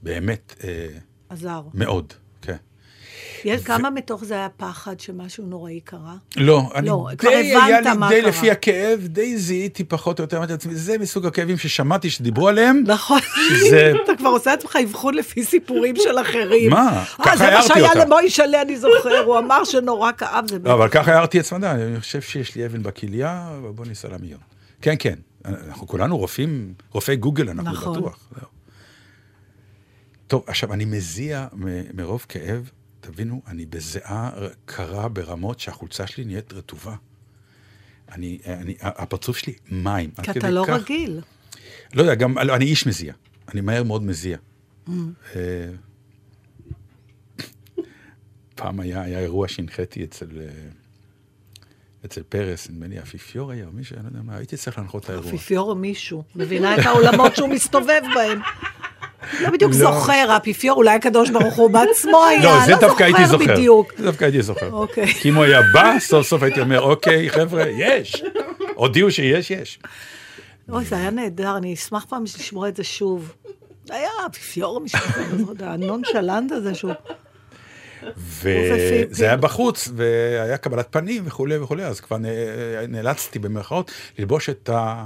[0.01, 0.87] באמת אה,
[1.33, 1.61] עזר.
[1.73, 2.55] מאוד, כן.
[3.45, 6.15] יש, כמה מתוך זה היה פחד שמשהו נוראי קרה?
[6.37, 8.29] לא, אני לא, כבר די, היה הבנת לי, מה די קרה.
[8.29, 12.83] לפי הכאב, די זיהיתי פחות או יותר, אמרתי לעצמי, זה מסוג הכאבים ששמעתי שדיברו עליהם,
[12.87, 13.19] נכון.
[13.49, 16.69] שזה- אתה כבר עושה עצמך אבחון לפי סיפורים של אחרים.
[16.71, 16.87] מה?
[16.97, 18.05] אה, ככה זה מה הערתי שהיה אותה.
[18.05, 21.99] למוישלה, אני זוכר, הוא אמר שנורא כאב, זה לא, אבל ככה הערתי את סמדה, אני
[21.99, 24.39] חושב שיש לי אבן בכליה, בוא ניסע למיון.
[24.81, 25.15] כן, כן,
[25.45, 27.97] אנחנו כולנו רופאים, רופאי גוגל, אנחנו נכון.
[27.99, 28.17] בטוח.
[30.33, 32.69] טוב, עכשיו, אני מזיע מ- מרוב כאב,
[33.01, 34.31] תבינו, אני בזיעה
[34.65, 36.95] קרה ברמות שהחולצה שלי נהיית רטובה.
[38.11, 40.09] אני, אני, הפרצוף שלי מים.
[40.23, 41.21] כי אתה לא כך- רגיל.
[41.93, 43.13] לא יודע, גם, לא, אני איש מזיע.
[43.53, 44.37] אני מהר מאוד מזיע.
[44.87, 44.91] Mm.
[45.35, 45.69] אה,
[48.55, 50.47] פעם היה, היה אירוע שהנחיתי אצל, אה,
[52.05, 55.03] אצל פרס, נדמה לי אפיפיור היה, או מישהו, אני לא יודע מה, הייתי צריך להנחות
[55.03, 55.25] את האירוע.
[55.31, 58.39] האפיפיור או מישהו, מבינה את העולמות שהוא מסתובב בהם.
[59.41, 59.77] לא בדיוק לא.
[59.77, 63.53] זוכר, האפיפיור, אולי הקדוש ברוך הוא בעצמו היה, לא, זה דווקא הייתי זוכר.
[63.53, 63.93] בדיוק.
[63.97, 64.71] זה דווקא הייתי זוכר.
[64.71, 65.07] אוקיי.
[65.07, 68.23] כי אם הוא היה בא, סוף סוף הייתי אומר, אוקיי, חבר'ה, יש.
[68.75, 69.79] הודיעו שיש, יש.
[70.69, 73.33] אוי, זה היה נהדר, אני אשמח פעם לשמוע את זה שוב.
[73.89, 74.81] היה האפיפיור
[75.33, 76.93] לא יודע, הנונשלנט הזה שהוא...
[78.41, 82.17] וזה היה בחוץ, והיה קבלת פנים וכולי וכולי, אז כבר
[82.87, 85.05] נאלצתי במרכאות ללבוש את ה...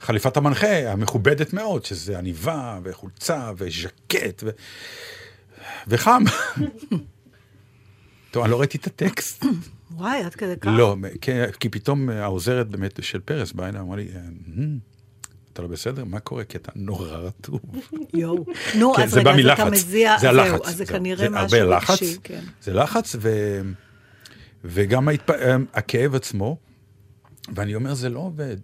[0.00, 4.50] חליפת המנחה המכובדת מאוד, שזה עניבה וחולצה וז'קט ו...
[5.88, 6.22] וחם.
[8.30, 9.44] טוב, אני לא ראיתי את הטקסט.
[9.90, 10.70] וואי, עד כדי כך.
[10.76, 14.08] לא, כי, כי פתאום העוזרת באמת של פרס באה אליי, אמרה לי,
[14.56, 14.78] "אמ,
[15.52, 16.04] אתה לא בסדר?
[16.04, 16.44] מה קורה?
[16.44, 17.60] כי אתה נורא רטוב.
[18.14, 18.44] יואו.
[18.78, 19.70] נו, כן, אז רגע, אז אתה.
[19.70, 20.60] מזיע, זה הלחץ.
[20.68, 20.86] אז זה.
[20.86, 22.40] כנראה זה משהו הרבה לחץ, רגשי, כן.
[22.62, 23.60] זה לחץ, ו...
[24.64, 25.30] וגם ההתפ...
[25.74, 26.56] הכאב עצמו.
[27.54, 28.56] ואני אומר, זה לא עובד.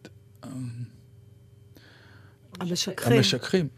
[2.61, 3.12] המשככים.
[3.12, 3.69] המשככים.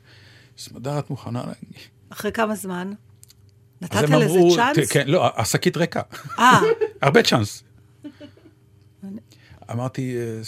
[0.58, 1.78] סמדר, את מוכנה להגיד?
[2.10, 2.92] אחרי כמה זמן?
[3.80, 4.90] אז נתת לזה אמרו, צ'אנס?
[4.90, 6.02] כן, לא, השקית ריקה.
[6.38, 6.60] אה,
[7.02, 7.62] הרבה צ'אנס.
[9.70, 10.40] אמרתי, אה,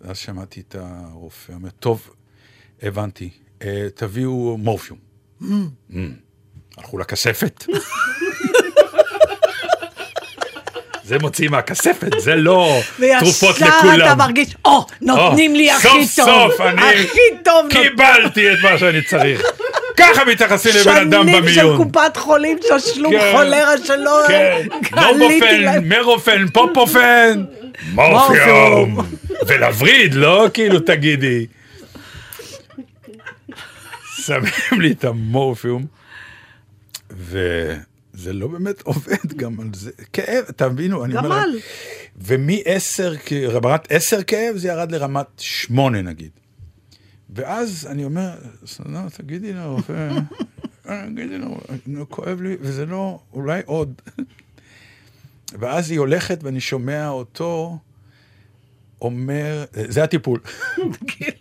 [0.00, 2.10] אז שמעתי את הרופא, אומר, טוב,
[2.82, 3.30] הבנתי,
[3.62, 4.98] אה, תביאו מורפיום.
[5.40, 5.44] Mm.
[6.76, 7.64] הלכו לכספת.
[11.06, 12.80] זה מוציא מהכספת, זה לא
[13.18, 14.18] תרופות וישר אתה לכולם.
[14.18, 16.04] מרגיש, או, נותנים לי הכי טוב.
[16.04, 17.06] סוף סוף אני
[17.44, 17.66] טוב.
[17.70, 19.42] קיבלתי את מה שאני צריך.
[19.96, 21.76] ככה מתייחסים לבן אדם שנים של במיון.
[21.76, 23.32] קופת חולים תשלום כן.
[23.36, 24.62] חולרה שלא כן,
[25.60, 25.88] להם.
[25.88, 27.44] מרופן, פופופן,
[27.92, 28.98] מורפיום.
[29.46, 31.46] ולווריד, לא כאילו תגידי.
[34.26, 35.86] שמים לי את המורפיום,
[38.26, 39.90] וזה לא באמת עובד גם על זה.
[40.12, 41.46] כאב, תבינו, אני אומר גמל.
[41.46, 41.58] להם.
[42.16, 46.30] ומ-10, רמת 10 כאב, זה ירד לרמת 8 נגיד.
[47.30, 48.30] ואז אני אומר,
[48.66, 50.08] סנדרה, תגידי לרופא,
[50.82, 54.02] תגידי לו, נו, כואב לי, וזה לא, אולי עוד.
[55.60, 57.78] ואז היא הולכת ואני שומע אותו
[59.02, 60.40] אומר, זה הטיפול,
[61.08, 61.38] כאילו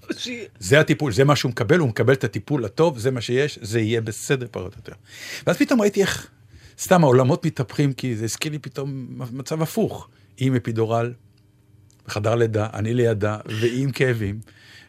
[0.59, 3.79] זה הטיפול, זה מה שהוא מקבל, הוא מקבל את הטיפול הטוב, זה מה שיש, זה
[3.79, 4.93] יהיה בסדר פחות או יותר.
[5.47, 6.29] ואז פתאום ראיתי איך,
[6.79, 10.07] סתם העולמות מתהפכים, כי זה הזכיר לי פתאום מצב הפוך.
[10.37, 11.13] היא עם אפידורל,
[12.07, 14.39] בחדר לידה, אני לידה, והיא עם כאבים.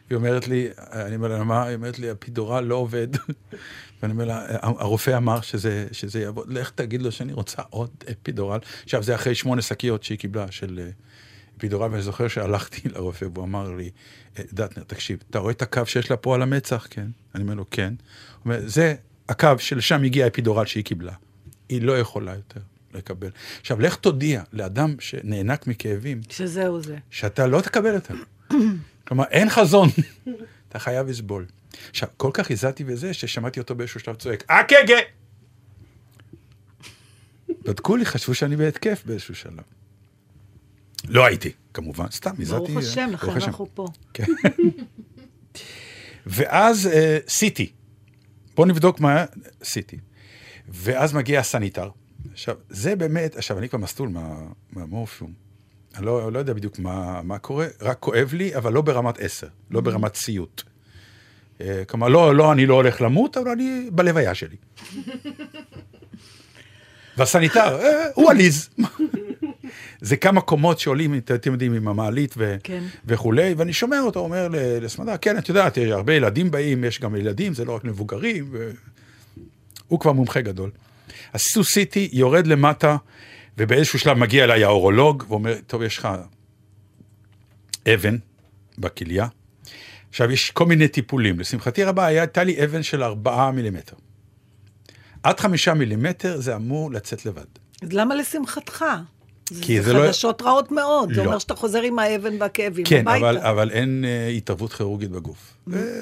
[0.09, 1.63] היא אומרת לי, אני אומר לה, מה?
[1.63, 3.07] היא אומרת לי, אפידורל לא עובד.
[4.01, 8.59] ואני אומר לה, הרופא אמר שזה, שזה יעבוד, לך תגיד לו שאני רוצה עוד אפידורל.
[8.83, 10.89] עכשיו, זה אחרי שמונה שקיות שהיא קיבלה של אה,
[11.57, 13.89] אפידורל, ואני זוכר שהלכתי לרופא, והוא אמר לי,
[14.39, 16.87] "אה, דטנר, תקשיב, אתה רואה את הקו שיש לה פה על המצח?
[16.89, 17.07] כן.
[17.35, 17.93] אני אומר לו, כן.
[17.97, 18.95] הוא אומר, זה
[19.29, 21.13] הקו שלשם הגיע האפידורל שהיא קיבלה.
[21.69, 22.59] היא לא יכולה יותר
[22.93, 23.29] לקבל.
[23.61, 26.97] עכשיו, לך תודיע לאדם שנאנק מכאבים, שזהו זה.
[27.09, 28.15] שאתה לא תקבל אותם.
[29.07, 29.89] כלומר, אין חזון,
[30.69, 31.45] אתה חייב לסבול.
[31.89, 34.97] עכשיו, כל כך הזעתי בזה, ששמעתי אותו באיזשהו שלב צועק, אקגה!
[37.63, 39.63] בדקו לי, חשבו שאני בהתקף באיזשהו שלב.
[41.07, 42.71] לא הייתי, כמובן, סתם, הזעתי.
[42.71, 43.31] ברוך השם, לכן.
[43.31, 43.87] אנחנו פה.
[44.13, 44.23] כן.
[46.25, 47.71] ואז אה, סיטי.
[48.55, 49.25] בוא נבדוק מה
[49.63, 49.97] סיטי.
[50.69, 51.89] ואז מגיע הסניטר.
[52.31, 54.35] עכשיו, זה באמת, עכשיו, אני כבר מסטול מה,
[54.73, 55.31] מהמורפיום.
[55.97, 59.47] אני לא, לא יודע בדיוק מה, מה קורה, רק כואב לי, אבל לא ברמת עשר,
[59.71, 60.63] לא ברמת סיוט.
[61.61, 64.55] אה, כלומר, לא, לא, אני לא הולך למות, אבל אני בלוויה שלי.
[67.17, 68.69] והסניטר, אה, הוא עליז.
[70.01, 72.83] זה כמה קומות שעולים, את- אתם יודעים, עם המעלית ו- כן.
[73.05, 77.15] וכולי, ואני שומע אותו אומר ל- לסמדר, כן, את יודעת, הרבה ילדים באים, יש גם
[77.15, 78.51] ילדים, זה לא רק מבוגרים,
[79.87, 80.71] והוא כבר מומחה גדול.
[81.33, 82.97] אז סו סיטי יורד למטה,
[83.57, 86.07] ובאיזשהו שלב מגיע אליי האורולוג, ואומר, טוב, יש לך
[87.93, 88.17] אבן
[88.77, 89.27] בכליה.
[90.09, 91.39] עכשיו, יש כל מיני טיפולים.
[91.39, 93.95] לשמחתי רבה, הייתה לי אבן של ארבעה מילימטר.
[95.23, 97.45] עד חמישה מילימטר זה אמור לצאת לבד.
[97.81, 98.85] אז למה לשמחתך?
[99.61, 101.13] כי זה זה לא- חדשות רעות מאוד.
[101.13, 101.25] זה לא.
[101.27, 103.17] אומר שאתה חוזר עם האבן והכאבים כן, הביתה.
[103.29, 105.53] אבל, אבל אין אה, התערבות כירורגית בגוף.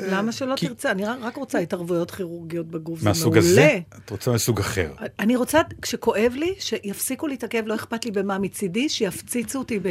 [0.10, 0.92] למה שלא כי- תרצה?
[0.92, 3.50] אני רק רוצה התערבויות כירורגיות בגוף, זה מהסוג מעולה.
[3.52, 3.80] הזה?
[4.06, 4.92] את רוצה מסוג אחר.
[5.20, 9.80] אני רוצה, כשכואב לי, שיפסיקו לי את הכאב, לא אכפת לי במה מצידי, שיפציצו אותי
[9.80, 9.88] ב...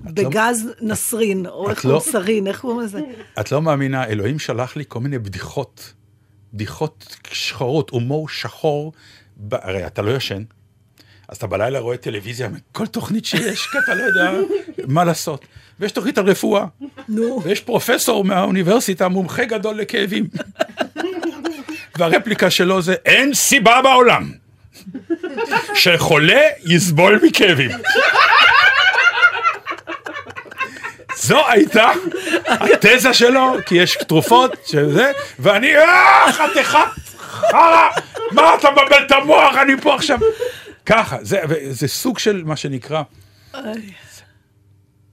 [0.00, 3.00] בגז נסרין, או איך קוראים לא- סרין, איך קוראים לזה?
[3.40, 5.92] את לא מאמינה, אלוהים שלח לי כל מיני בדיחות,
[6.54, 8.92] בדיחות שחורות, הומור שחור,
[9.36, 9.54] ב...
[9.54, 10.42] הרי אתה לא ישן,
[11.28, 14.32] אז אתה בלילה רואה טלוויזיה מכל תוכנית שיש, כי אתה לא יודע
[14.86, 15.44] מה לעשות.
[15.80, 16.64] ויש תוכנית על רפואה,
[17.08, 17.40] נו.
[17.44, 20.26] ויש פרופסור מהאוניברסיטה, מומחה גדול לכאבים.
[21.98, 24.32] והרפליקה שלו זה, אין סיבה בעולם
[25.74, 27.70] שחולה יסבול מכאבים.
[31.16, 31.90] זו הייתה
[32.46, 36.78] התזה שלו, כי יש תרופות שזה, ואני, אה, חתיכת
[37.18, 37.88] חרא,
[38.32, 40.18] מה אתה מבלבל את המוח, אני פה עכשיו.
[40.86, 43.02] ככה, זה, זה סוג של מה שנקרא,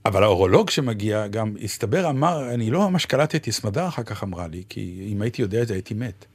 [0.06, 4.64] אבל האורולוג שמגיע גם, הסתבר, אמר, אני לא ממש קלטתי, סמדר אחר כך אמרה לי,
[4.70, 6.26] כי אם הייתי יודע את זה הייתי מת.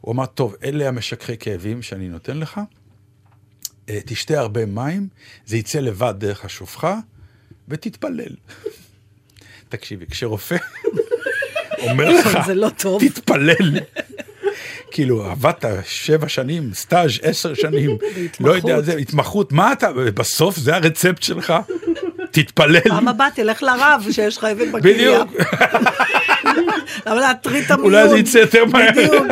[0.00, 2.60] הוא אמר, טוב, אלה המשככי כאבים שאני נותן לך,
[3.88, 5.08] אה, תשתה הרבה מים,
[5.46, 6.98] זה יצא לבד דרך השופחה,
[7.68, 8.36] ותתפלל.
[9.68, 10.56] תקשיבי, כשרופא
[11.90, 13.02] אומר לך, זה לא טוב.
[13.08, 13.78] תתפלל.
[14.90, 17.96] כאילו, עבדת שבע שנים, סטאז' עשר שנים,
[18.40, 21.54] לא יודע, זה התמחות, מה אתה, בסוף זה הרצפט שלך?
[22.30, 22.80] תתפלל.
[22.80, 25.24] פעם הבאה תלך לרב שיש לך אבן בכליה.
[25.24, 25.50] בדיוק,
[27.06, 27.94] למה להטריד את המיון?
[27.94, 28.90] אולי זה יצא יותר מהר.
[28.90, 29.26] בדיוק.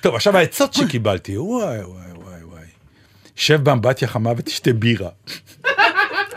[0.00, 2.64] טוב, עכשיו העצות שקיבלתי, וואי, וואי, וואי, וואי.
[3.36, 5.08] שב באמבטיה חמה ותשתה בירה.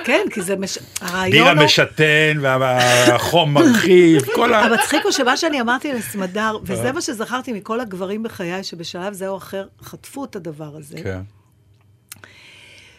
[0.03, 0.77] כן, כי זה מש...
[0.77, 1.65] בירה הרעיון הוא...
[1.65, 4.59] משתן, והחום מרחיב, כל ה...
[4.59, 6.91] המצחיק הוא שמה שאני אמרתי לסמדר, וזה אה.
[6.91, 11.19] מה שזכרתי מכל הגברים בחיי, שבשלב זה או אחר חטפו את הדבר הזה, כן.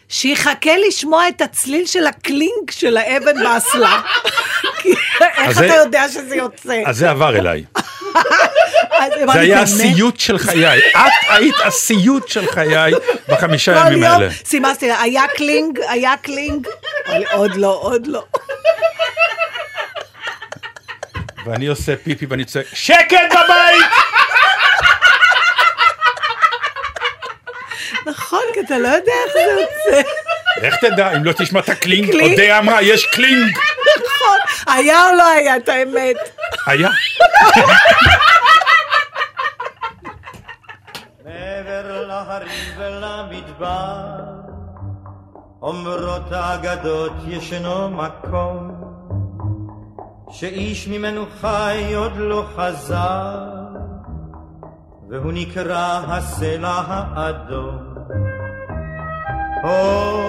[0.09, 4.01] שיחכה לשמוע את הצליל של ה clink של האבן באסלה.
[5.37, 6.81] איך אתה יודע שזה יוצא?
[6.85, 7.63] אז זה עבר אליי.
[9.33, 9.61] זה היה?
[9.61, 10.79] הסיוט של חיי.
[10.79, 12.93] את היית הסיוט של חיי
[13.27, 14.27] בחמישה יום האלה.
[14.45, 16.67] סימסתי היה clink, היה clink.
[17.31, 18.23] עוד לא, עוד לא.
[21.45, 23.85] ואני עושה פיפי ואני צועק, שקט בבית!
[28.05, 30.09] נכון, כי אתה לא יודע איך זה יוצא.
[30.61, 32.31] איך תדע, אם לא תשמע את הקלינג, קלינג?
[32.31, 33.57] אודיה אמרה, יש קלינג.
[34.05, 36.15] נכון, היה או לא היה, את האמת.
[36.67, 36.89] היה.
[41.55, 44.19] מעבר להרים ולמדבר,
[45.61, 48.71] אומרות האגדות ישנו מקום,
[50.29, 53.37] שאיש ממנו חי עוד לא חזר,
[55.09, 57.77] והוא נקרא הסלע האדום.
[59.63, 60.21] או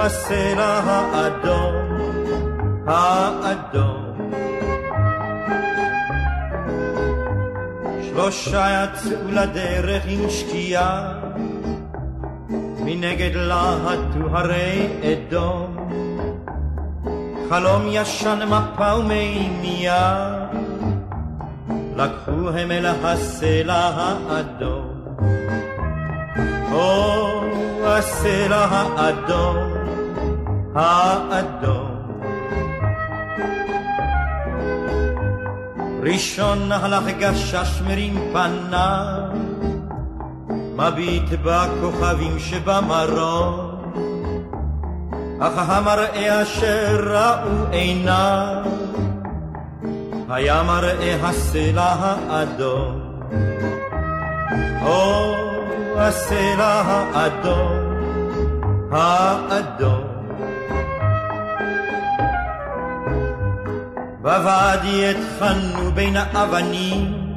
[0.00, 1.98] הסלע האדום,
[2.86, 4.07] האדום.
[8.18, 11.12] שלושה יצאו לדרך עם שקיעה,
[12.78, 15.76] מנגד להטו הרי אדום.
[17.50, 20.34] חלום ישן מפה ומימייה,
[21.96, 25.04] לקחו הם אל הסלע האדום.
[26.72, 27.42] או
[27.84, 29.72] הסלע האדום,
[30.74, 31.97] האדום.
[36.02, 39.22] ראשון הלך גשש מרים פניו,
[40.76, 43.68] מביט בכוכבים שבמרום,
[45.40, 48.64] אך המראה אשר ראו עיניו,
[50.28, 53.08] היה מראה הסלע האדום.
[54.82, 55.34] או
[55.96, 57.72] הסלע האדום,
[58.92, 60.17] האדום.
[64.28, 67.32] בוואדי התחלנו בין האבנים,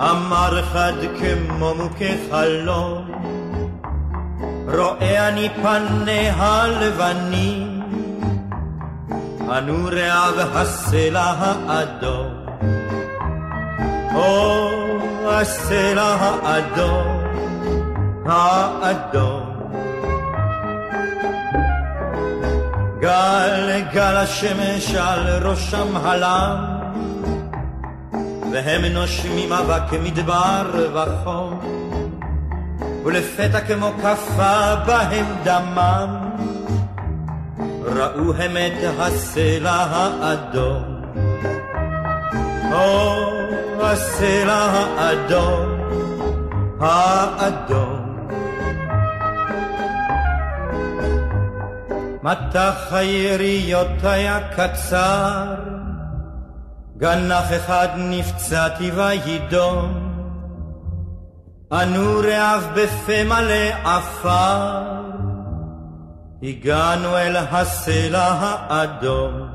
[0.00, 3.04] אמר אחד כמו מוכה חלום,
[4.68, 7.82] רואה אני פניה הלבנים,
[9.48, 12.28] הנוריה והסלע האדום.
[14.14, 14.70] או
[15.30, 17.22] הסלע האדום,
[18.26, 19.53] האדום.
[23.04, 26.64] גל גל השמש על ראשם הלם,
[28.52, 31.60] והם נושמים אבק מדבר וחום,
[33.04, 36.16] ולפתע כמו כפה בהם דמם,
[37.82, 40.84] ראו הם את הסלע האדום.
[42.72, 43.30] או
[43.80, 45.68] הסלע האדום,
[46.80, 48.03] האדום.
[52.24, 55.54] מטח היריות היה קצר,
[56.96, 60.10] גנח אחד נפצעתי וידום,
[61.72, 64.82] אנו רעב בפה מלא עפר,
[66.42, 69.48] הגענו אל הסלע האדום.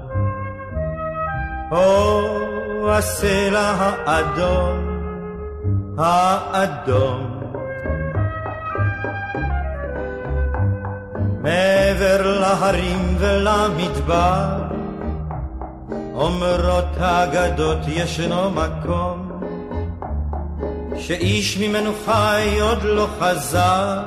[1.71, 4.77] או הסלע האדום,
[5.97, 7.38] האדום.
[11.41, 14.45] מעבר להרים ולמדבר,
[16.15, 19.41] אומרות האגדות ישנו מקום,
[20.97, 23.99] שאיש ממנו חי עוד לא חזר,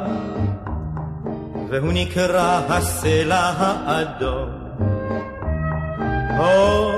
[1.70, 4.48] והוא נקרא הסלע האדום.
[6.38, 6.92] או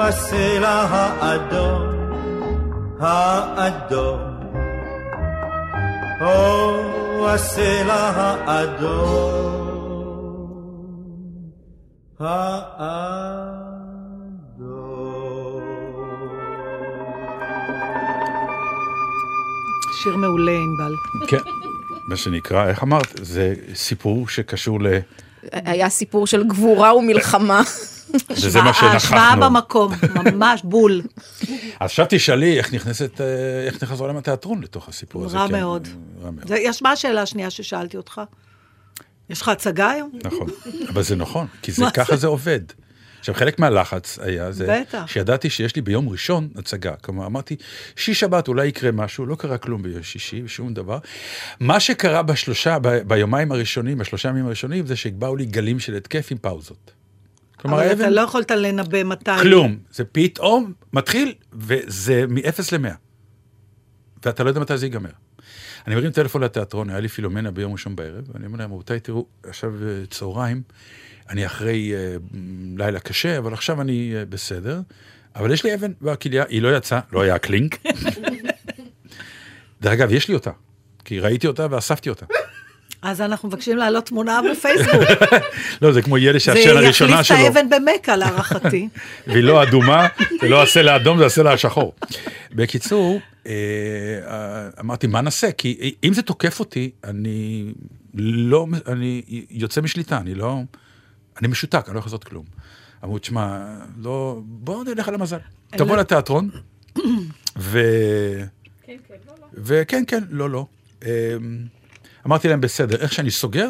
[0.00, 1.82] הסלע האדום,
[3.00, 4.18] האדום.
[6.20, 8.10] או הסלע
[8.46, 9.61] האדום,
[12.20, 13.62] האדום.
[20.02, 20.94] שיר מעולה, ענבל.
[21.28, 21.36] כן,
[22.08, 23.06] מה שנקרא, איך אמרת?
[23.22, 24.86] זה סיפור שקשור ל...
[25.52, 27.60] היה סיפור של גבורה ומלחמה.
[28.30, 29.40] וזה מה ההשוואה שנחתנו.
[29.46, 29.92] במקום,
[30.32, 31.02] ממש בול.
[31.80, 33.26] אז עכשיו תשאלי איך נכנסת, אה,
[33.66, 35.38] איך נכנס עולם התיאטרון לתוך הסיפור הזה.
[35.38, 35.88] רע כן, מאוד.
[36.24, 38.20] רע מאוד, זה- יש מה השאלה השנייה ששאלתי אותך?
[39.32, 40.10] יש לך הצגה היום?
[40.24, 40.46] נכון.
[40.88, 42.26] אבל זה נכון, כי זה ככה זה?
[42.26, 42.60] עובד.
[43.18, 45.06] עכשיו, חלק מהלחץ היה זה, בטח.
[45.06, 46.96] שידעתי שיש לי ביום ראשון הצגה.
[46.96, 47.56] כלומר, אמרתי,
[47.96, 50.98] שיש שבת אולי יקרה משהו, לא קרה כלום ביום שישי, שום דבר.
[51.60, 56.28] מה שקרה בשלושה, ב- ביומיים הראשונים, בשלושה ימים הראשונים, זה שבאו לי גלים של התקף
[56.30, 56.92] עם פאוזות.
[57.56, 59.30] כלומר, אבל אתה האבן, לא יכולת לנבא מתי.
[59.40, 59.78] כלום.
[59.92, 62.88] זה פתאום מתחיל, וזה מ-0 ל-100.
[64.24, 65.10] ואתה לא יודע מתי זה ייגמר.
[65.86, 69.26] אני מרים טלפון לתיאטרון, היה לי פילומנה ביום ראשון בערב, ואני אומר להם, רבותיי, תראו,
[69.42, 70.62] עכשיו אה, צהריים,
[71.30, 72.16] אני אחרי אה,
[72.76, 74.80] לילה קשה, אבל עכשיו אני אה, בסדר,
[75.36, 77.78] אבל יש לי אבן בכליה, היא לא יצאה, לא היה קלינק.
[79.80, 80.50] דרך אגב, יש לי אותה,
[81.04, 82.26] כי ראיתי אותה ואספתי אותה.
[83.02, 85.02] אז אנחנו מבקשים להעלות תמונה בפייסבוק.
[85.82, 88.88] לא, זה כמו ילד זה שהשן יחליף הראשונה את שלו, האבן במכה, להערכתי.
[89.26, 90.06] והיא לא אדומה,
[90.40, 91.94] זה לא הסלע האדום, זה הסלע השחור.
[92.52, 93.20] בקיצור,
[94.80, 95.52] אמרתי, מה נעשה?
[95.52, 97.72] כי אם זה תוקף אותי, אני
[98.14, 100.60] לא, אני יוצא משליטה, אני לא,
[101.40, 102.44] אני משותק, אני לא יכול לעשות כלום.
[103.04, 105.38] אמרו, תשמע, לא, בוא נלך על המזל.
[105.70, 106.50] תבוא לתיאטרון,
[107.58, 107.80] ו...
[109.54, 110.66] וכן, כן, לא, לא.
[111.04, 111.08] אמ,
[112.26, 113.68] אמרתי להם, בסדר, איך שאני סוגר,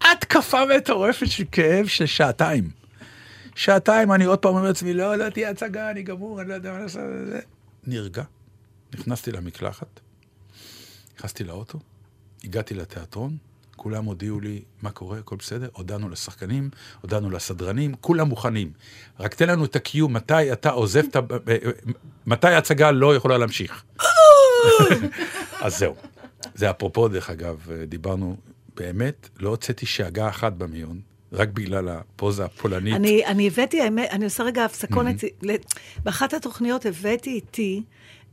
[0.00, 2.70] התקפה מטורפת של כאב של שעתיים.
[3.54, 6.72] שעתיים אני עוד פעם אומר לעצמי, לא, לא תהיה הצגה, אני גמור, אני לא יודע
[6.72, 7.00] מה לעשות.
[7.86, 8.22] זה." נרגע,
[8.94, 10.00] נכנסתי למקלחת,
[11.16, 11.78] נכנסתי לאוטו,
[12.44, 13.36] הגעתי לתיאטרון,
[13.76, 16.70] כולם הודיעו לי מה קורה, הכל בסדר, הודענו לשחקנים,
[17.00, 18.72] הודענו לסדרנים, כולם מוכנים.
[19.20, 21.20] רק תן לנו את ה-Q, מתי אתה עוזב את ה...
[22.26, 23.84] מתי ההצגה לא יכולה להמשיך.
[25.60, 25.96] אז זהו.
[26.54, 28.36] זה אפרופו, דרך אגב, דיברנו,
[28.76, 31.00] באמת, לא הוצאתי שאגה אחת במיון,
[31.32, 32.94] רק בגלל הפוזה הפולנית.
[32.94, 35.56] אני, אני הבאתי, האמת, אני עושה רגע הפסקונת, ל-
[36.04, 37.82] באחת התוכניות הבאתי איתי,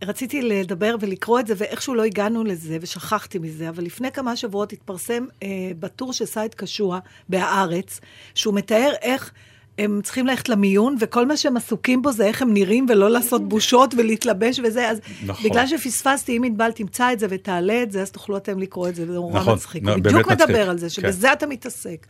[0.03, 4.73] רציתי לדבר ולקרוא את זה, ואיכשהו לא הגענו לזה, ושכחתי מזה, אבל לפני כמה שבועות
[4.73, 5.47] התפרסם אה,
[5.79, 7.99] בטור של סייד קשוע בהארץ,
[8.35, 9.31] שהוא מתאר איך...
[9.77, 13.49] הם צריכים ללכת למיון, וכל מה שהם עסוקים בו זה איך הם נראים, ולא לעשות
[13.49, 15.49] בושות ולהתלבש וזה, אז נכון.
[15.49, 18.95] בגלל שפספסתי, אם ענבל תמצא את זה ותעלה את זה, אז תוכלו אתם לקרוא את
[18.95, 19.83] זה, וזה נורא נכון, מצחיק.
[19.85, 20.89] לא, הוא בדיוק מצחיק, מדבר על זה, כן.
[20.89, 22.07] שבזה אתה מתעסק.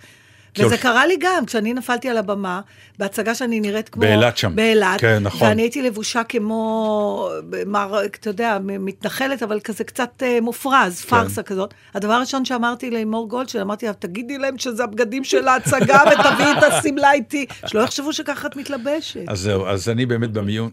[0.58, 2.62] וזה הולך- קרה לי גם, כשאני נפלתי על הבמה,
[3.00, 4.02] בהצגה שאני נראית כמו...
[4.02, 4.56] באילת שם.
[4.56, 5.00] באילת.
[5.02, 5.48] כן, נכון.
[5.48, 7.30] ואני הייתי לבושה כמו,
[7.68, 11.10] מר, אתה יודע, מתנחלת, אבל כזה קצת אה, מופרז, כן.
[11.10, 11.74] פארסה כזאת.
[11.96, 16.64] הדבר הראשון שאמרתי לימור גולדשטיין, אמרתי לה, תגידי להם שזה הבגדים של ההצגה ותביאי את
[16.64, 17.46] השמלה איתי.
[17.66, 19.20] שלא יחשבו שככה את מתלבשת.
[19.28, 20.70] אז זהו, אז אני באמת במיון,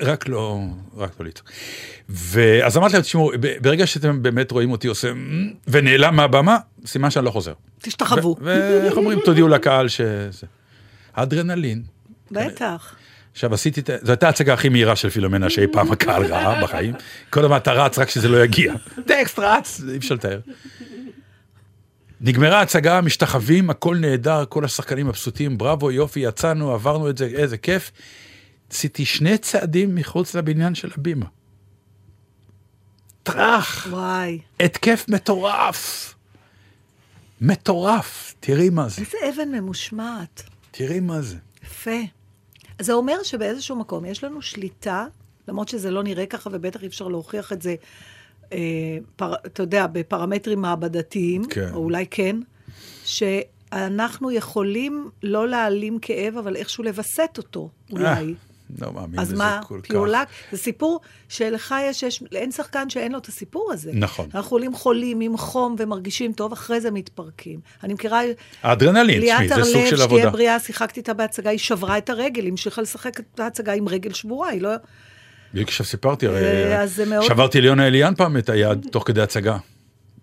[0.00, 0.58] רק לא,
[0.96, 1.50] רק לא לצעוק.
[2.08, 5.08] ואז אמרתי להם, תשמעו, ברגע שאתם באמת רואים אותי עושה,
[5.68, 6.56] ונעלם מהבמה,
[6.86, 7.52] סימן שאני לא חוזר.
[7.82, 8.36] תשתחוו.
[8.40, 10.46] ואיך אומרים, תודיעו לקהל שזה.
[11.14, 11.82] האדרנלין.
[12.30, 12.94] בטח.
[13.32, 16.62] עכשיו עשיתי, את ה- זו הייתה ההצגה הכי מהירה של פילומנה שאי פעם הקהל ראה
[16.62, 16.94] בחיים.
[17.30, 18.74] כל הזמן אתה רץ רק שזה לא יגיע.
[19.06, 20.40] טקסט רץ, אי אפשר לתאר.
[22.20, 27.56] נגמרה ההצגה, משתחווים, הכל נהדר, כל השחקנים מבסוטים, בראבו, יופי, יצאנו, עברנו את זה, איזה
[27.58, 27.90] כיף.
[28.70, 31.26] עשיתי שני צעדים מחוץ לבניין של הבימה.
[33.22, 34.38] טראח, וואי.
[34.60, 36.11] התקף מטורף.
[37.42, 40.42] מטורף, תראי מה זה, איזה אבן ממושמעת.
[40.70, 41.36] תראי מה זה.
[41.64, 42.00] יפה.
[42.78, 45.06] אז זה אומר שבאיזשהו מקום יש לנו שליטה,
[45.48, 47.74] למרות שזה לא נראה ככה, ובטח אי אפשר להוכיח את זה,
[48.52, 48.58] אה,
[49.16, 51.70] פר, אתה יודע, בפרמטרים מעבדתיים, כן.
[51.74, 52.36] או אולי כן,
[53.04, 58.34] שאנחנו יכולים לא להעלים כאב, אבל איכשהו לווסת אותו, אולי.
[58.80, 59.90] לא מאמין אז בזה מה, כל כך.
[59.90, 60.28] פיולק?
[60.52, 63.90] זה סיפור שלך יש, יש, אין שחקן שאין לו את הסיפור הזה.
[63.94, 64.28] נכון.
[64.34, 67.60] אנחנו עולים חולים עם חום ומרגישים טוב, אחרי זה מתפרקים.
[67.84, 68.20] אני מכירה...
[68.62, 70.30] האדרנלין, ליאת תשמעי, זה סוג הרלב, של שתהיה עבודה.
[70.30, 74.12] בריאה, שיחקתי איתה בהצגה, היא שברה את הרגל, היא המשיכה לשחק את ההצגה עם רגל
[74.12, 74.70] שבורה, היא לא...
[75.54, 79.02] בדיוק עכשיו סיפרתי, הרי אה, אז זה מאוד- שברתי ליונה אליאן פעם את היד תוך
[79.06, 79.56] כדי הצגה.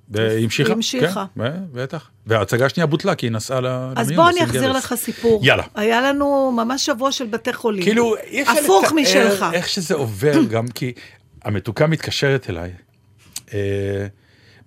[0.10, 0.70] והיא המשיכה.
[0.70, 1.26] היא המשיכה.
[1.36, 2.10] כן, בטח.
[2.28, 3.97] וההצגה השנייה בוטלה כי היא נסעה למיון.
[3.97, 4.72] אז בוא אני אחזיר.
[4.72, 5.41] לך סיפור.
[5.43, 5.64] יאללה.
[5.76, 7.84] היה לנו ממש שבוע של בתי חולים.
[7.84, 9.45] כאילו, אי אפשר הפוך משלך.
[9.53, 10.93] איך שזה עובר, גם כי
[11.43, 12.72] המתוקה מתקשרת אליי.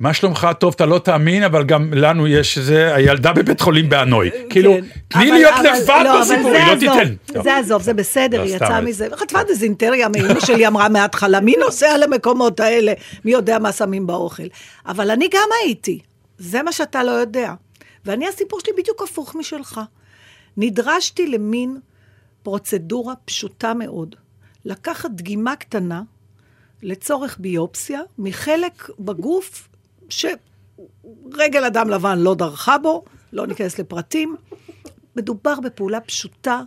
[0.03, 0.49] מה שלומך?
[0.59, 4.31] טוב, אתה לא תאמין, אבל גם לנו יש זה, הילדה בבית חולים באנוי.
[4.51, 4.85] כאילו, כן.
[5.09, 7.15] תני אבל- להיות לבד לא, בסיפור, היא לא תיתן.
[7.43, 9.09] זה עזוב, זה בסדר, לא, היא יצאה מזה.
[9.17, 12.93] חטפה דזינטריה, מאמא שלי אמרה מההתחלה, מי נוסע למקומות האלה?
[13.25, 14.43] מי יודע מה שמים באוכל?
[14.87, 15.99] אבל אני גם הייתי,
[16.39, 17.55] זה מה שאתה לא יודע.
[18.05, 19.81] ואני, הסיפור שלי בדיוק הפוך משלך.
[20.57, 21.77] נדרשתי למין
[22.43, 24.15] פרוצדורה פשוטה מאוד.
[24.65, 26.03] לקחת דגימה קטנה
[26.83, 29.69] לצורך ביופסיה מחלק בגוף
[30.09, 34.37] שרגל אדם לבן לא דרכה בו, לא ניכנס לפרטים.
[35.17, 36.61] מדובר בפעולה פשוטה.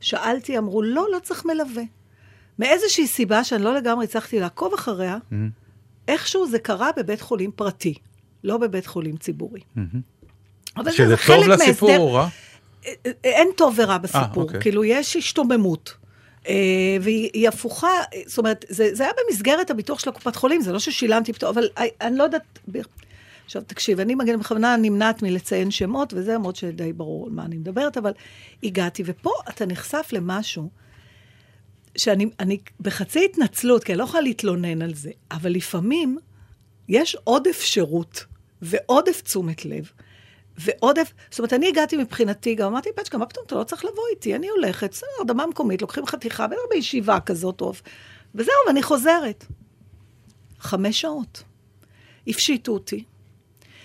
[0.00, 1.82] שאלתי, אמרו, לא, לא צריך מלווה.
[2.58, 5.16] מאיזושהי סיבה שאני לא לגמרי הצלחתי לעקוב אחריה,
[6.08, 7.94] איכשהו זה קרה בבית חולים פרטי,
[8.44, 9.60] לא בבית חולים ציבורי.
[10.76, 12.28] אבל זה שזה חלק טוב לסיפור מהסדר- או רע?
[13.24, 14.60] אין טוב ורע בסיפור, אוקיי.
[14.60, 15.94] כאילו יש השתוממות.
[16.48, 16.54] אה,
[17.00, 20.72] והיא היא הפוכה, אה, זאת אומרת, זה, זה היה במסגרת הביטוח של הקופת חולים, זה
[20.72, 22.58] לא ששילמתי פתאום, אבל אני, אני לא יודעת...
[23.44, 27.56] עכשיו, תקשיב, אני מגן בכוונה נמנעת מלציין שמות, וזה למרות שדי ברור על מה אני
[27.56, 28.12] מדברת, אבל
[28.62, 30.70] הגעתי, ופה אתה נחשף למשהו
[31.96, 36.18] שאני אני בחצי התנצלות, כי אני לא יכולה להתלונן על זה, אבל לפעמים
[36.88, 38.24] יש עודף שירות
[38.62, 39.90] ועודף תשומת לב.
[40.58, 44.02] ועודף, זאת אומרת, אני הגעתי מבחינתי, גם אמרתי, פצ'קה, מה פתאום, אתה לא צריך לבוא
[44.10, 47.82] איתי, אני הולכת, בסדר, אדמה מקומית, לוקחים חתיכה, בטח בישיבה כזאת טוב,
[48.34, 49.44] וזהו, ואני חוזרת.
[50.58, 51.42] חמש שעות.
[52.26, 53.04] הפשיטו אותי.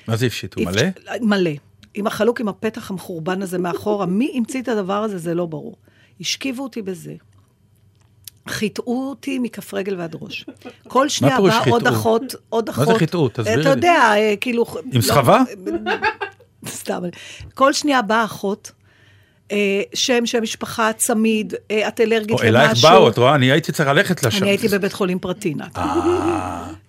[0.08, 0.62] מה זה הפשיטו?
[0.62, 0.82] מלא?
[1.22, 1.52] מלא.
[1.94, 4.06] עם החלוק, עם הפתח המחורבן הזה מאחורה.
[4.06, 5.76] מי המציא את הדבר הזה, זה לא ברור.
[6.20, 7.16] השכיבו אותי בזה.
[8.48, 10.46] חיטאו אותי מכף רגל ועד ראש.
[10.88, 11.88] כל שנייה באה עוד?
[11.88, 12.88] אחות, עוד מה אחות.
[12.88, 13.30] זה חיטאו?
[13.30, 13.62] תסבירי לי.
[13.62, 14.66] אתה יודע, אה, כאילו...
[14.92, 15.42] עם סחבה?
[16.68, 17.02] סתם.
[17.54, 18.72] כל שנייה באה אחות,
[19.52, 22.50] אה, שם, שם משפחה, צמיד, אה, את אלרגית או למשהו.
[22.50, 23.36] אלייך באו, את רואה?
[23.36, 24.44] אני הייתי צריך ללכת לשם.
[24.44, 25.80] אני הייתי בבית חולים פרטי, נתי.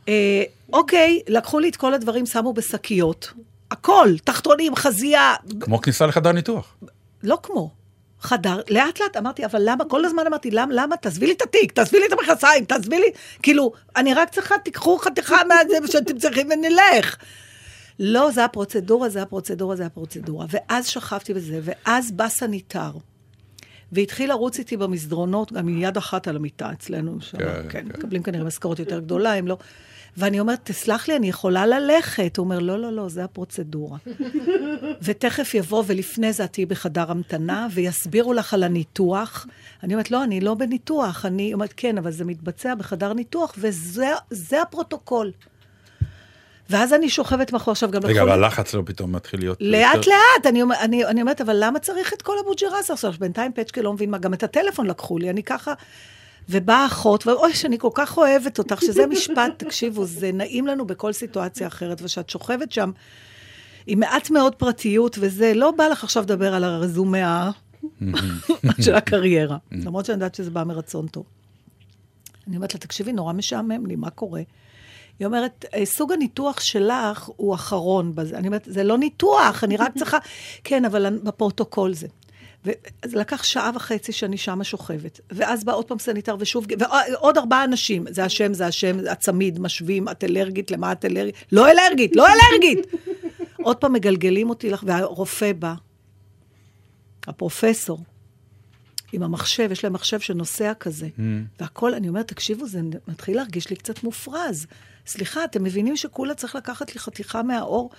[0.09, 0.43] אה,
[0.73, 3.33] אוקיי, לקחו לי את כל הדברים, שמו בשקיות.
[3.71, 6.75] הכל, תחתונים, חזייה, כמו כניסה לחדר ניתוח.
[7.23, 7.71] לא כמו.
[8.23, 11.73] חדר, לאט לאט אמרתי, אבל למה, כל הזמן אמרתי, למה, למה, תעזבי לי את התיק,
[11.73, 13.11] תעזבי לי את המכנסיים, תעזבי לי,
[13.43, 15.37] כאילו, אני רק צריכה, תיקחו חתיכה
[15.87, 17.16] שאתם צריכים ונלך.
[18.03, 20.46] לא, זה הפרוצדורה, זה הפרוצדורה, זה הפרוצדורה.
[20.48, 22.90] ואז שכבתי בזה, ואז בא סניטר,
[23.92, 27.98] והתחיל לרוץ איתי במסדרונות, גם עם יד אחת על המיטה אצלנו, שם, כן, כן, כן.
[27.98, 29.57] מקבלים כנראה משכורת יותר גדולה, הם לא...
[30.16, 32.36] ואני אומרת, תסלח לי, אני יכולה ללכת.
[32.36, 33.98] הוא אומר, לא, לא, לא, זה הפרוצדורה.
[35.03, 39.46] ותכף יבוא, ולפני זה את תהיי בחדר המתנה, ויסבירו לך על הניתוח.
[39.82, 41.26] אני אומרת, לא, אני לא בניתוח.
[41.26, 45.32] אני אומרת, כן, אבל זה מתבצע בחדר ניתוח, וזה זה הפרוטוקול.
[46.71, 49.59] ואז אני שוכבת מאחור עכשיו גם רגע, אבל הלחץ לא פתאום מתחיל להיות...
[49.61, 53.14] לאט יותר- לאט, אני, אני, אני אומרת, אבל למה צריך את כל הבוג'רס עכשיו?
[53.21, 55.73] בינתיים פצ'קה לא מבין מה, גם את הטלפון לקחו לי, אני ככה...
[56.49, 61.12] ובאה אחות, ואוי, שאני כל כך אוהבת אותך, שזה משפט, תקשיבו, זה נעים לנו בכל
[61.12, 62.91] סיטואציה אחרת, וכשאת שוכבת שם
[63.87, 67.51] עם מעט מאוד פרטיות וזה, לא בא לך עכשיו לדבר על הרזומה
[68.85, 71.25] של הקריירה, למרות שאני יודעת שזה בא מרצון טוב.
[72.49, 74.43] אני אומרת לה, תקשיבי, נורא משעמם לי, מה קורה?
[75.21, 78.39] היא אומרת, "אה, סוג הניתוח שלך הוא אחרון בזה.
[78.39, 80.18] אני אומרת, זה לא ניתוח, אני רק צריכה...
[80.64, 82.07] כן, אבל בפרוטוקול זה.
[82.64, 85.21] וזה לקח שעה וחצי שאני שמה שוכבת.
[85.31, 88.05] ואז בא עוד פעם סניטר ושוב, ועוד ארבעה אנשים.
[88.11, 91.35] זה השם, זה השם, הצמיד, משווים, את אלרגית, למה את אלרגית?
[91.53, 92.87] לא אלרגית, לא אלרגית!
[93.62, 95.75] עוד פעם מגלגלים אותי לך, והרופא בא,
[97.27, 97.99] הפרופסור,
[99.12, 101.07] עם המחשב, יש להם מחשב שנוסע כזה.
[101.07, 101.21] Mm.
[101.61, 104.66] והכל, אני אומרת, תקשיבו, זה מתחיל להרגיש לי קצת מופרז.
[105.07, 107.90] סליחה, אתם מבינים שכולה צריך לקחת לי חתיכה מהאור?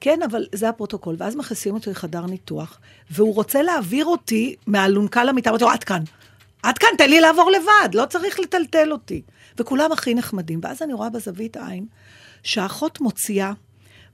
[0.00, 1.16] כן, אבל זה הפרוטוקול.
[1.18, 2.78] ואז מכניסים אותו לחדר ניתוח,
[3.10, 6.02] והוא רוצה להעביר אותי מהאלונקה למיטה, אמרתי לו, עד כאן.
[6.62, 9.22] עד כאן, תן לי לעבור לבד, לא צריך לטלטל אותי.
[9.58, 10.60] וכולם הכי נחמדים.
[10.62, 11.86] ואז אני רואה בזווית עין
[12.42, 13.52] שהאחות מוציאה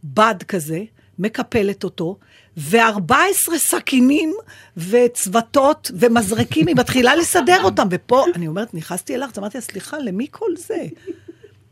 [0.05, 0.85] בד כזה,
[1.19, 2.19] מקפלת אותו,
[2.57, 4.33] ו-14 סכינים
[4.77, 7.89] וצוותות ומזרקים, היא מתחילה לסדר אותם.
[7.91, 10.87] ופה, אני אומרת, נכנסתי אז אמרתי לה, סליחה, למי כל זה?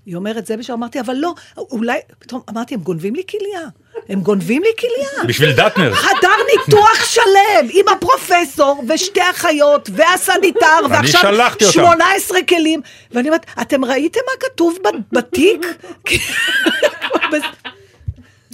[0.06, 3.68] היא אומרת, זה בשביל, אמרתי, אבל לא, אולי, פתאום אמרתי, הם גונבים לי כליה.
[4.08, 5.24] הם גונבים לי כליה.
[5.28, 5.94] בשביל דטנר.
[5.94, 11.72] חדר ניתוח שלם, עם הפרופסור, ושתי אחיות, והסניטר, ועכשיו שלחתי אותם.
[11.72, 12.80] 18 כלים.
[13.10, 14.76] ואני אומרת, אתם ראיתם מה כתוב
[15.12, 15.66] בתיק?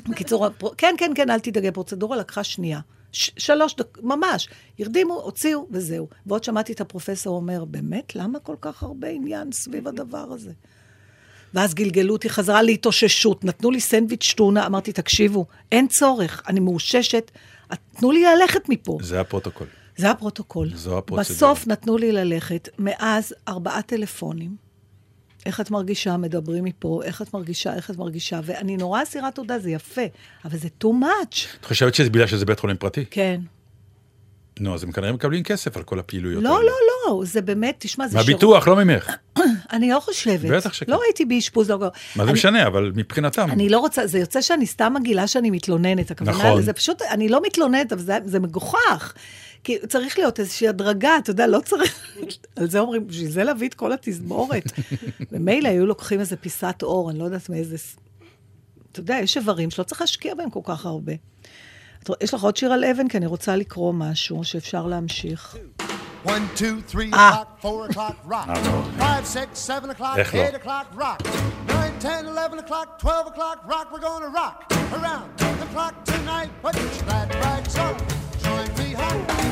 [0.08, 0.46] בקיצור,
[0.78, 2.80] כן, כן, כן, אל תדאגי, הפרוצדורה לקחה שנייה.
[3.12, 4.48] ש- שלוש דקות, ממש.
[4.78, 6.08] הרדימו, הוציאו, וזהו.
[6.26, 10.50] ועוד שמעתי את הפרופסור אומר, באמת, למה כל כך הרבה עניין סביב הדבר הזה?
[11.54, 17.30] ואז גלגלו אותי חזרה להתאוששות, נתנו לי סנדוויץ' טונה, אמרתי, תקשיבו, אין צורך, אני מאוששת,
[17.96, 18.98] תנו לי ללכת מפה.
[19.02, 19.66] זה הפרוטוקול.
[19.96, 20.70] זה הפרוטוקול.
[20.74, 21.52] זו הפרוצדורה.
[21.52, 24.70] בסוף נתנו לי ללכת, מאז ארבעה טלפונים.
[25.46, 29.58] איך את מרגישה, מדברים מפה, איך את מרגישה, איך את מרגישה, ואני נורא אסירת תודה,
[29.58, 30.02] זה יפה,
[30.44, 31.58] אבל זה too much.
[31.60, 33.04] את חושבת שזה בגלל שזה בית חולים פרטי?
[33.10, 33.40] כן.
[34.60, 36.70] נו, אז הם כנראה מקבלים כסף על כל הפעילויות לא, האלה.
[36.70, 36.72] לא,
[37.06, 39.16] לא, זה באמת, תשמע, זה מהביטוח, לא ממך.
[39.72, 40.50] אני לא חושבת.
[40.50, 40.92] בטח שכן.
[40.92, 41.78] לא הייתי באשפוז, לא...
[42.16, 43.50] מה זה משנה, אבל מבחינתם.
[43.50, 46.10] אני לא רוצה, זה יוצא שאני סתם מגעילה שאני מתלוננת.
[46.10, 46.62] הכוונה, נכון.
[46.62, 49.14] זה פשוט, אני לא מתלוננת, אבל זה, זה מגוחך.
[49.64, 52.16] כי צריך להיות איזושהי הדרגה, אתה יודע, לא צריך...
[52.56, 54.64] על זה אומרים, בשביל זה להביא את כל התזמורת.
[55.32, 57.76] ומילא היו לוקחים איזה פיסת אור, אני לא יודעת מאיזה...
[58.92, 61.12] אתה יודע, יש איברים שלא צריך להשקיע בהם כל כך הרבה.
[62.20, 63.08] יש לך עוד שיר על אבן?
[63.08, 65.56] כי אני רוצה לקרוא משהו שאפשר להמשיך.
[66.26, 67.16] One, two, three Ah.
[67.16, 68.48] o'clock, four o'clock, rock.
[68.98, 70.40] Five, six, seven o'clock, איך לא?
[70.40, 71.18] eight o'clock, rock.
[71.68, 73.86] Nine, ten, eleven o'clock, twelve o'clock, rock.
[73.92, 74.56] We're gonna rock
[74.98, 75.26] around
[75.62, 76.50] the clock tonight.
[76.62, 77.94] Put your glad rags on.
[78.44, 79.49] Join me be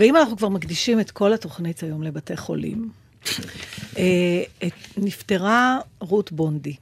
[0.00, 2.90] ואם אנחנו כבר מקדישים את כל התוכנית היום לבתי חולים,
[3.98, 4.42] אה,
[4.96, 6.74] נפטרה רות בונדי.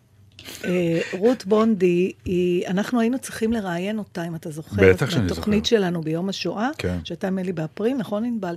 [0.65, 5.65] אה, רות בונדי, היא, אנחנו היינו צריכים לראיין אותה, אם אתה זוכר, בטח שאני בתוכנית
[5.65, 5.77] זוכר.
[5.77, 6.99] שלנו ביום השואה, כן.
[7.05, 8.57] שהייתה נדמה לי באפריל, נכון ענבל?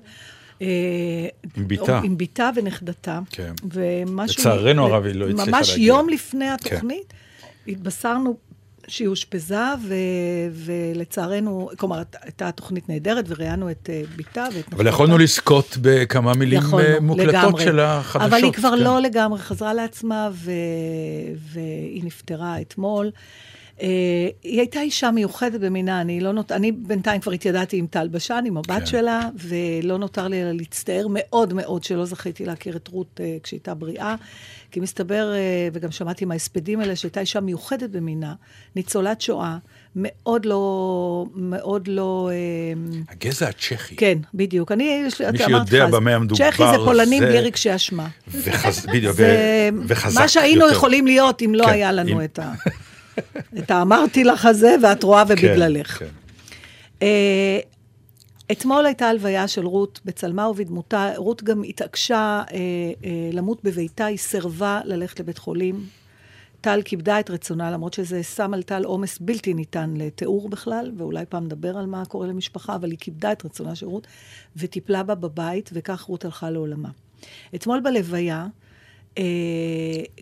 [0.62, 0.68] אה,
[1.58, 2.00] עם בתה.
[2.04, 3.20] עם בתה ונכדתה.
[3.30, 3.54] כן.
[3.72, 4.42] ומשהו...
[4.42, 5.86] לצערנו הרב, היא לא הצליחה ממש להגיע.
[5.86, 6.54] יום לפני כן.
[6.54, 7.14] התוכנית,
[7.68, 8.38] התבשרנו
[8.92, 9.96] שהיא אושפזה, ו...
[10.52, 14.74] ולצערנו, כלומר, הייתה תוכנית נהדרת, וראיינו את אה, בתה ואת.
[14.74, 17.64] אבל יכולנו לזכות בכמה מילים יכולנו, אה, מוקלטות לגמרי.
[17.64, 18.34] של החדשות.
[18.34, 18.84] אבל היא כבר כן.
[18.84, 20.52] לא לגמרי חזרה לעצמה, ו...
[21.36, 23.12] והיא נפטרה אתמול.
[23.82, 23.88] אה,
[24.44, 26.52] היא הייתה אישה מיוחדת במינה, אני לא נות...
[26.52, 28.86] אני בינתיים כבר התיידעתי עם טל בשן, עם הבת כן.
[28.86, 33.74] שלה, ולא נותר לי אלא להצטער מאוד מאוד שלא זכיתי להכיר את רות אה, כשהייתה
[33.74, 34.16] בריאה.
[34.72, 35.40] כי מסתבר, אה,
[35.74, 38.34] וגם שמעתי מההספדים האלה, שהייתה אישה מיוחדת במינה,
[38.76, 39.58] ניצולת שואה,
[39.96, 41.26] מאוד לא...
[41.36, 42.30] מאוד לא...
[42.34, 43.96] אה, הגזע הצ'כי.
[43.96, 44.72] כן, בדיוק.
[44.72, 47.76] אני, יש לי- מי אתה אמרת שיודע במה המדובר, צ'כי זה פולנים זה- בלי רגשי
[47.76, 48.08] אשמה.
[48.28, 48.86] וחז...
[48.86, 49.16] בדיוק.
[49.88, 50.74] וחזק מה שהיינו יותר.
[50.76, 52.54] יכולים להיות אם לא כן, היה לנו אם- את ה...
[53.60, 56.00] את האמרתי לך הזה, ואת רואה כן, ובגללך.
[56.00, 56.06] כן.
[57.02, 57.60] אה,
[58.52, 61.12] אתמול הייתה הלוויה של רות בצלמה ובדמותה.
[61.16, 62.58] רות גם התעקשה אה,
[63.06, 65.86] אה, למות בביתה, היא סירבה ללכת לבית חולים.
[66.62, 71.26] טל כיבדה את רצונה, למרות שזה שם על טל עומס בלתי ניתן לתיאור בכלל, ואולי
[71.30, 74.08] פעם נדבר על מה קורה למשפחה, אבל היא כיבדה את רצונה של רות,
[74.56, 76.90] וטיפלה בה בבית, וכך רות הלכה לעולמה.
[77.56, 78.48] אתמול בלוויה
[79.18, 79.24] אה,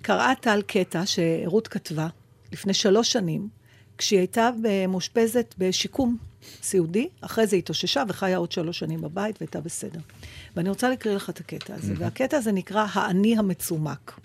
[0.01, 2.07] קראה טל קטע שרות כתבה
[2.51, 3.49] לפני שלוש שנים,
[3.97, 4.49] כשהיא הייתה
[4.89, 6.17] מאושפזת בשיקום
[6.61, 9.99] סיעודי, אחרי זה היא התאוששה וחיה עוד שלוש שנים בבית והייתה בסדר.
[10.55, 14.19] ואני רוצה להקריא לך את הקטע הזה, והקטע הזה נקרא האני המצומק.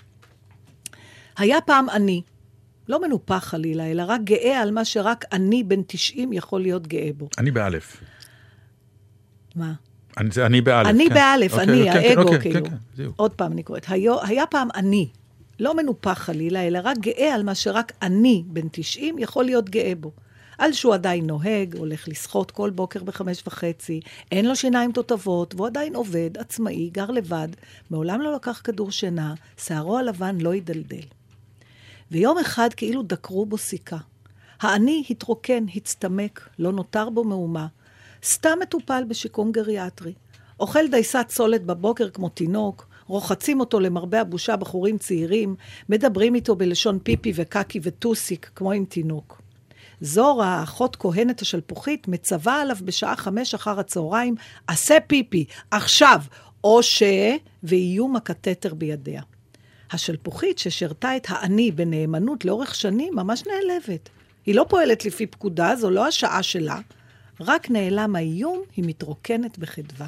[1.36, 2.22] היה פעם אני,
[2.88, 7.10] לא מנופח חלילה, אלא רק גאה על מה שרק אני בן 90 יכול להיות גאה
[7.16, 7.28] בו.
[7.38, 7.96] אני באלף.
[9.56, 9.72] מה?
[10.16, 10.86] אני, זה אני באלף.
[10.86, 11.14] אני כן.
[11.14, 12.64] באלף, אוקיי, אני, אוקיי, האגו, אוקיי, כאילו.
[12.64, 13.04] כן, כן.
[13.16, 13.84] עוד פעם אני קוראת.
[13.88, 15.08] היה, היה פעם אני,
[15.60, 19.92] לא מנופח חלילה, אלא רק גאה על מה שרק אני, בן 90, יכול להיות גאה
[20.00, 20.10] בו.
[20.58, 24.00] על שהוא עדיין נוהג, הולך לשחות כל בוקר בחמש וחצי,
[24.32, 27.48] אין לו שיניים תותבות, והוא עדיין עובד, עצמאי, גר לבד,
[27.90, 29.34] מעולם לא לקח כדור שינה,
[29.64, 31.06] שערו הלבן לא הידלדל.
[32.10, 33.98] ויום אחד כאילו דקרו בו סיכה.
[34.60, 37.66] האני התרוקן, הצטמק, לא נותר בו מאומה.
[38.24, 40.12] סתם מטופל בשיקום גריאטרי.
[40.60, 45.54] אוכל דייסת סולת בבוקר כמו תינוק, רוחצים אותו למרבה הבושה בחורים צעירים,
[45.88, 49.42] מדברים איתו בלשון פיפי וקקי וטוסיק, כמו עם תינוק.
[50.00, 54.34] זורה, האחות כהנת השלפוחית, מצווה עליו בשעה חמש אחר הצהריים,
[54.66, 56.20] עשה פיפי, עכשיו,
[56.64, 57.02] או ש...
[57.62, 59.22] ואיום הקתטר בידיה.
[59.92, 64.08] השלפוחית ששירתה את האני בנאמנות לאורך שנים ממש נעלבת.
[64.46, 66.78] היא לא פועלת לפי פקודה, זו לא השעה שלה,
[67.40, 70.06] רק נעלם האיום, היא מתרוקנת בחדווה.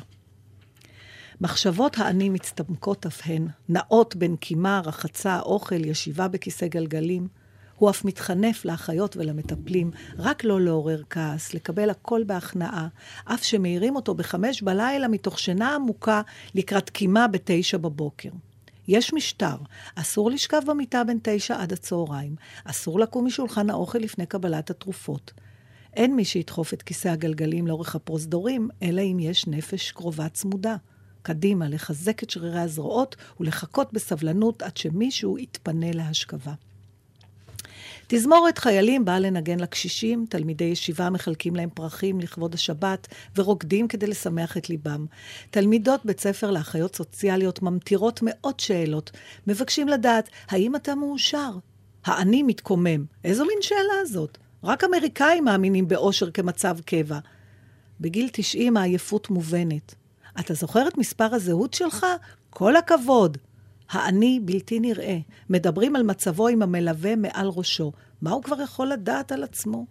[1.41, 7.29] מחשבות האני מצטמקות אף הן, נעות בין קימה, רחצה, אוכל, ישיבה בכיסא גלגלים.
[7.77, 12.89] הוא אף מתחנף לאחיות ולמטפלים, רק לא לעורר כעס, לקבל הכל בהכנעה,
[13.25, 16.23] אף שמעירים אותו בחמש בלילה מתוך שינה עמוקה
[16.55, 18.31] לקראת קימה בתשע בבוקר.
[18.89, 19.57] יש משטר,
[19.95, 25.33] אסור לשכב במיטה בין תשע עד הצהריים, אסור לקום משולחן האוכל לפני קבלת התרופות.
[25.95, 30.77] אין מי שידחוף את כיסא הגלגלים לאורך הפרוזדורים, אלא אם יש נפש קרובה צמודה.
[31.27, 36.53] קדימה, לחזק את שרירי הזרועות ולחכות בסבלנות עד שמישהו יתפנה להשכבה.
[38.07, 44.57] תזמורת חיילים באה לנגן לקשישים, תלמידי ישיבה מחלקים להם פרחים לכבוד השבת ורוקדים כדי לשמח
[44.57, 45.07] את ליבם.
[45.51, 49.11] תלמידות בית ספר לאחיות סוציאליות ממטירות מאות שאלות,
[49.47, 51.51] מבקשים לדעת, האם אתה מאושר?
[52.05, 53.05] האני מתקומם.
[53.25, 54.39] איזו מין שאלה זאת?
[54.65, 57.19] רק אמריקאים מאמינים באושר כמצב קבע.
[58.01, 59.95] בגיל 90 העייפות מובנת.
[60.41, 62.07] אתה זוכר את מספר הזהות שלך?
[62.51, 63.39] כל הכבוד.
[63.91, 65.19] האני בלתי נראה.
[65.51, 67.93] מדברים על מצבו עם המלווה מעל ראשו.
[68.23, 69.87] מה הוא כבר יכול לדעת על עצמו?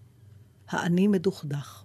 [0.69, 1.83] האני מדוכדך.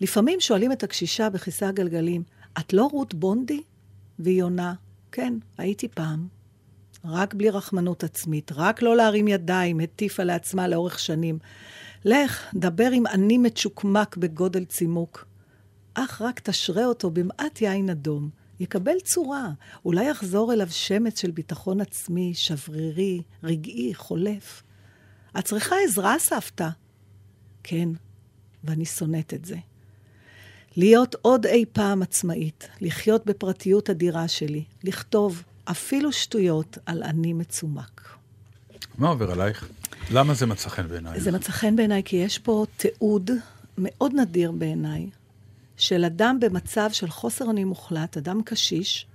[0.00, 2.22] לפעמים שואלים את הקשישה בכיסא הגלגלים,
[2.60, 3.62] את לא רות בונדי?
[4.18, 4.74] והיא עונה,
[5.12, 6.28] כן, הייתי פעם.
[7.04, 11.38] רק בלי רחמנות עצמית, רק לא להרים ידיים, הטיפה לעצמה לאורך שנים.
[12.04, 15.31] לך, דבר עם אני מצ'וקמק בגודל צימוק.
[15.94, 18.30] אך רק תשרה אותו במעט יין אדום.
[18.60, 19.50] יקבל צורה,
[19.84, 24.62] אולי יחזור אליו שמץ של ביטחון עצמי, שברירי, רגעי, חולף.
[25.38, 26.68] את צריכה עזרה, סבתא?
[27.62, 27.88] כן,
[28.64, 29.56] ואני שונאת את זה.
[30.76, 38.16] להיות עוד אי פעם עצמאית, לחיות בפרטיות אדירה שלי, לכתוב אפילו שטויות על אני מצומק.
[38.98, 39.68] מה עובר עלייך?
[40.10, 41.22] למה זה מצא חן בעינייך?
[41.22, 43.30] זה מצא חן בעיניי כי יש פה תיעוד
[43.78, 45.10] מאוד נדיר בעיניי,
[45.82, 49.06] של אדם במצב של חוסר אונים מוחלט, אדם קשיש,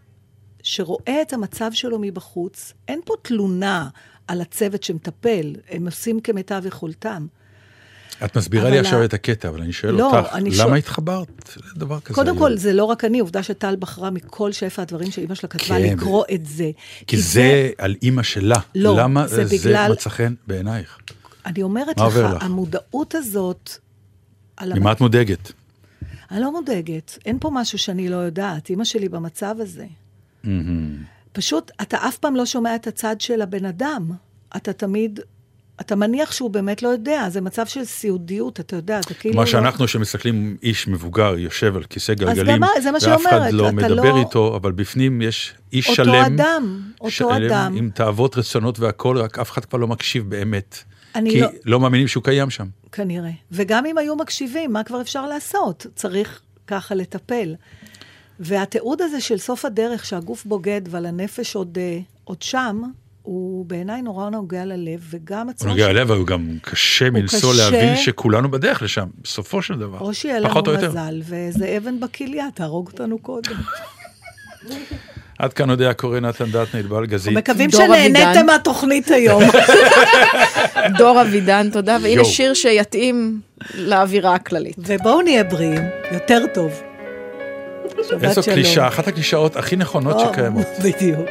[0.64, 2.74] שרואה את המצב שלו מבחוץ.
[2.88, 3.90] אין פה תלונה
[4.28, 7.28] על הצוות שמטפל, הם עושים כמיטב יכולתם.
[8.26, 10.76] את מסבירה לי ה- עכשיו את הקטע, אבל אני שואל לא, אותך, אני למה שואל-
[10.78, 11.28] התחברת
[11.76, 12.16] לדבר כזה?
[12.16, 12.38] קודם היום?
[12.40, 15.82] כל, זה לא רק אני, עובדה שטל בחרה מכל שפע הדברים שאימא שלה כתבה כן.
[15.98, 16.72] לקרוא את זה.
[17.08, 18.56] כי זה על אימא שלה.
[18.76, 20.98] לא, למה זה זה בגלל- מצא חן בעינייך?
[21.46, 22.44] אני אומרת לך, לך?
[22.44, 23.70] המודעות הזאת...
[24.64, 25.52] ממה את מודאגת?
[26.32, 28.70] אני לא מודאגת, אין פה משהו שאני לא יודעת.
[28.70, 29.86] אימא שלי במצב הזה.
[31.32, 34.12] פשוט, אתה אף פעם לא שומע את הצד של הבן אדם.
[34.56, 35.20] אתה תמיד,
[35.82, 39.34] אתה מניח שהוא באמת לא יודע, זה מצב של סיעודיות, אתה יודע, אתה כאילו...
[39.34, 43.26] כמו לא- שאנחנו שמסתכלים איש מבוגר יושב על כיסא גם גלגלים, מה- זה מה ואף
[43.26, 46.16] אחד שאומרת, לא מדבר לא- איתו, אבל בפנים יש איש אותו שלם.
[46.16, 47.74] אדם, אותו שלם אדם.
[47.78, 50.84] עם תאוות, רצונות והכול, רק אף אחד כבר לא מקשיב באמת.
[51.18, 52.68] אני כי לא- לא מאמינים שהוא קיים שם.
[52.92, 53.32] כנראה.
[53.52, 55.86] וגם אם היו מקשיבים, מה כבר אפשר לעשות?
[55.96, 57.56] צריך ככה לטפל.
[58.40, 62.82] והתיעוד הזה של סוף הדרך, שהגוף בוגד אבל הנפש עוד, אה, עוד שם,
[63.22, 67.54] הוא בעיניי נורא נוגע ללב, וגם הוא הצורה נוגע ללב, אבל הוא גם קשה מנסוע
[67.54, 67.70] קשה.
[67.72, 70.00] להבין שכולנו בדרך לשם, בסופו של דבר.
[70.00, 70.50] או שיהיה לנו.
[70.88, 73.56] מזל, ואיזה אבן בכליה, תהרוג אותנו קודם.
[75.40, 77.34] עד כאן יודע קורא נתן דטנר, ענבל גזית.
[77.34, 78.46] מקווים שנהניתם.
[78.46, 79.44] מהתוכנית היום.
[80.98, 82.26] דור אבידן, תודה, והנה.
[82.26, 83.40] שיר שיתאים
[83.76, 84.76] לאווירה הכללית.
[84.78, 85.82] ובואו נהיה בריאים,
[86.12, 86.82] יותר טוב.
[88.24, 88.42] איזו.
[88.44, 90.68] קלישה, אחת הקלישאות הכי נכונות שקיימות.
[90.84, 91.30] בדיוק.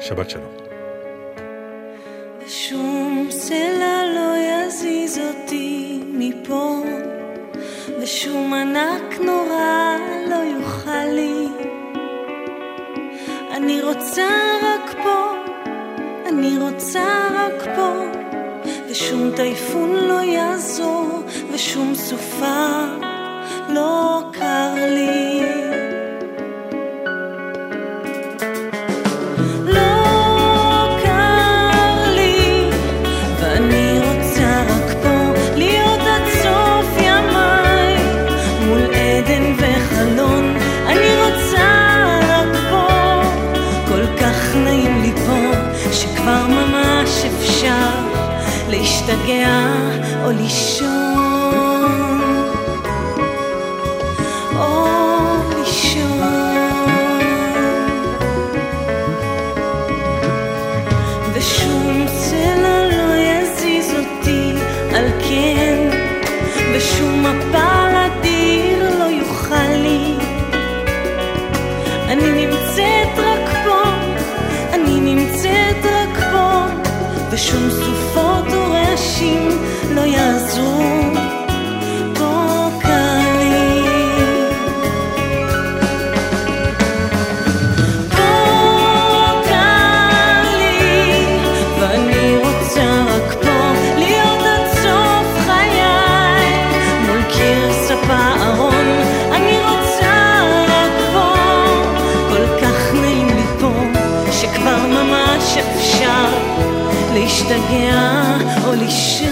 [0.00, 0.52] שבת שלום.
[2.48, 6.82] שום סלע לא יזיז אותי מפה,
[8.02, 9.96] ושום ענק נורא
[10.30, 11.71] לא יוכל לי.
[13.62, 14.28] אני רוצה
[14.62, 15.34] רק פה,
[16.28, 17.92] אני רוצה רק פה,
[18.90, 22.84] ושום טייפון לא יעזור, ושום סופה
[23.68, 24.01] לא
[49.08, 49.48] להשתגע
[50.24, 50.91] או לישון.
[107.52, 108.36] להשתגע
[108.66, 109.31] או לישון.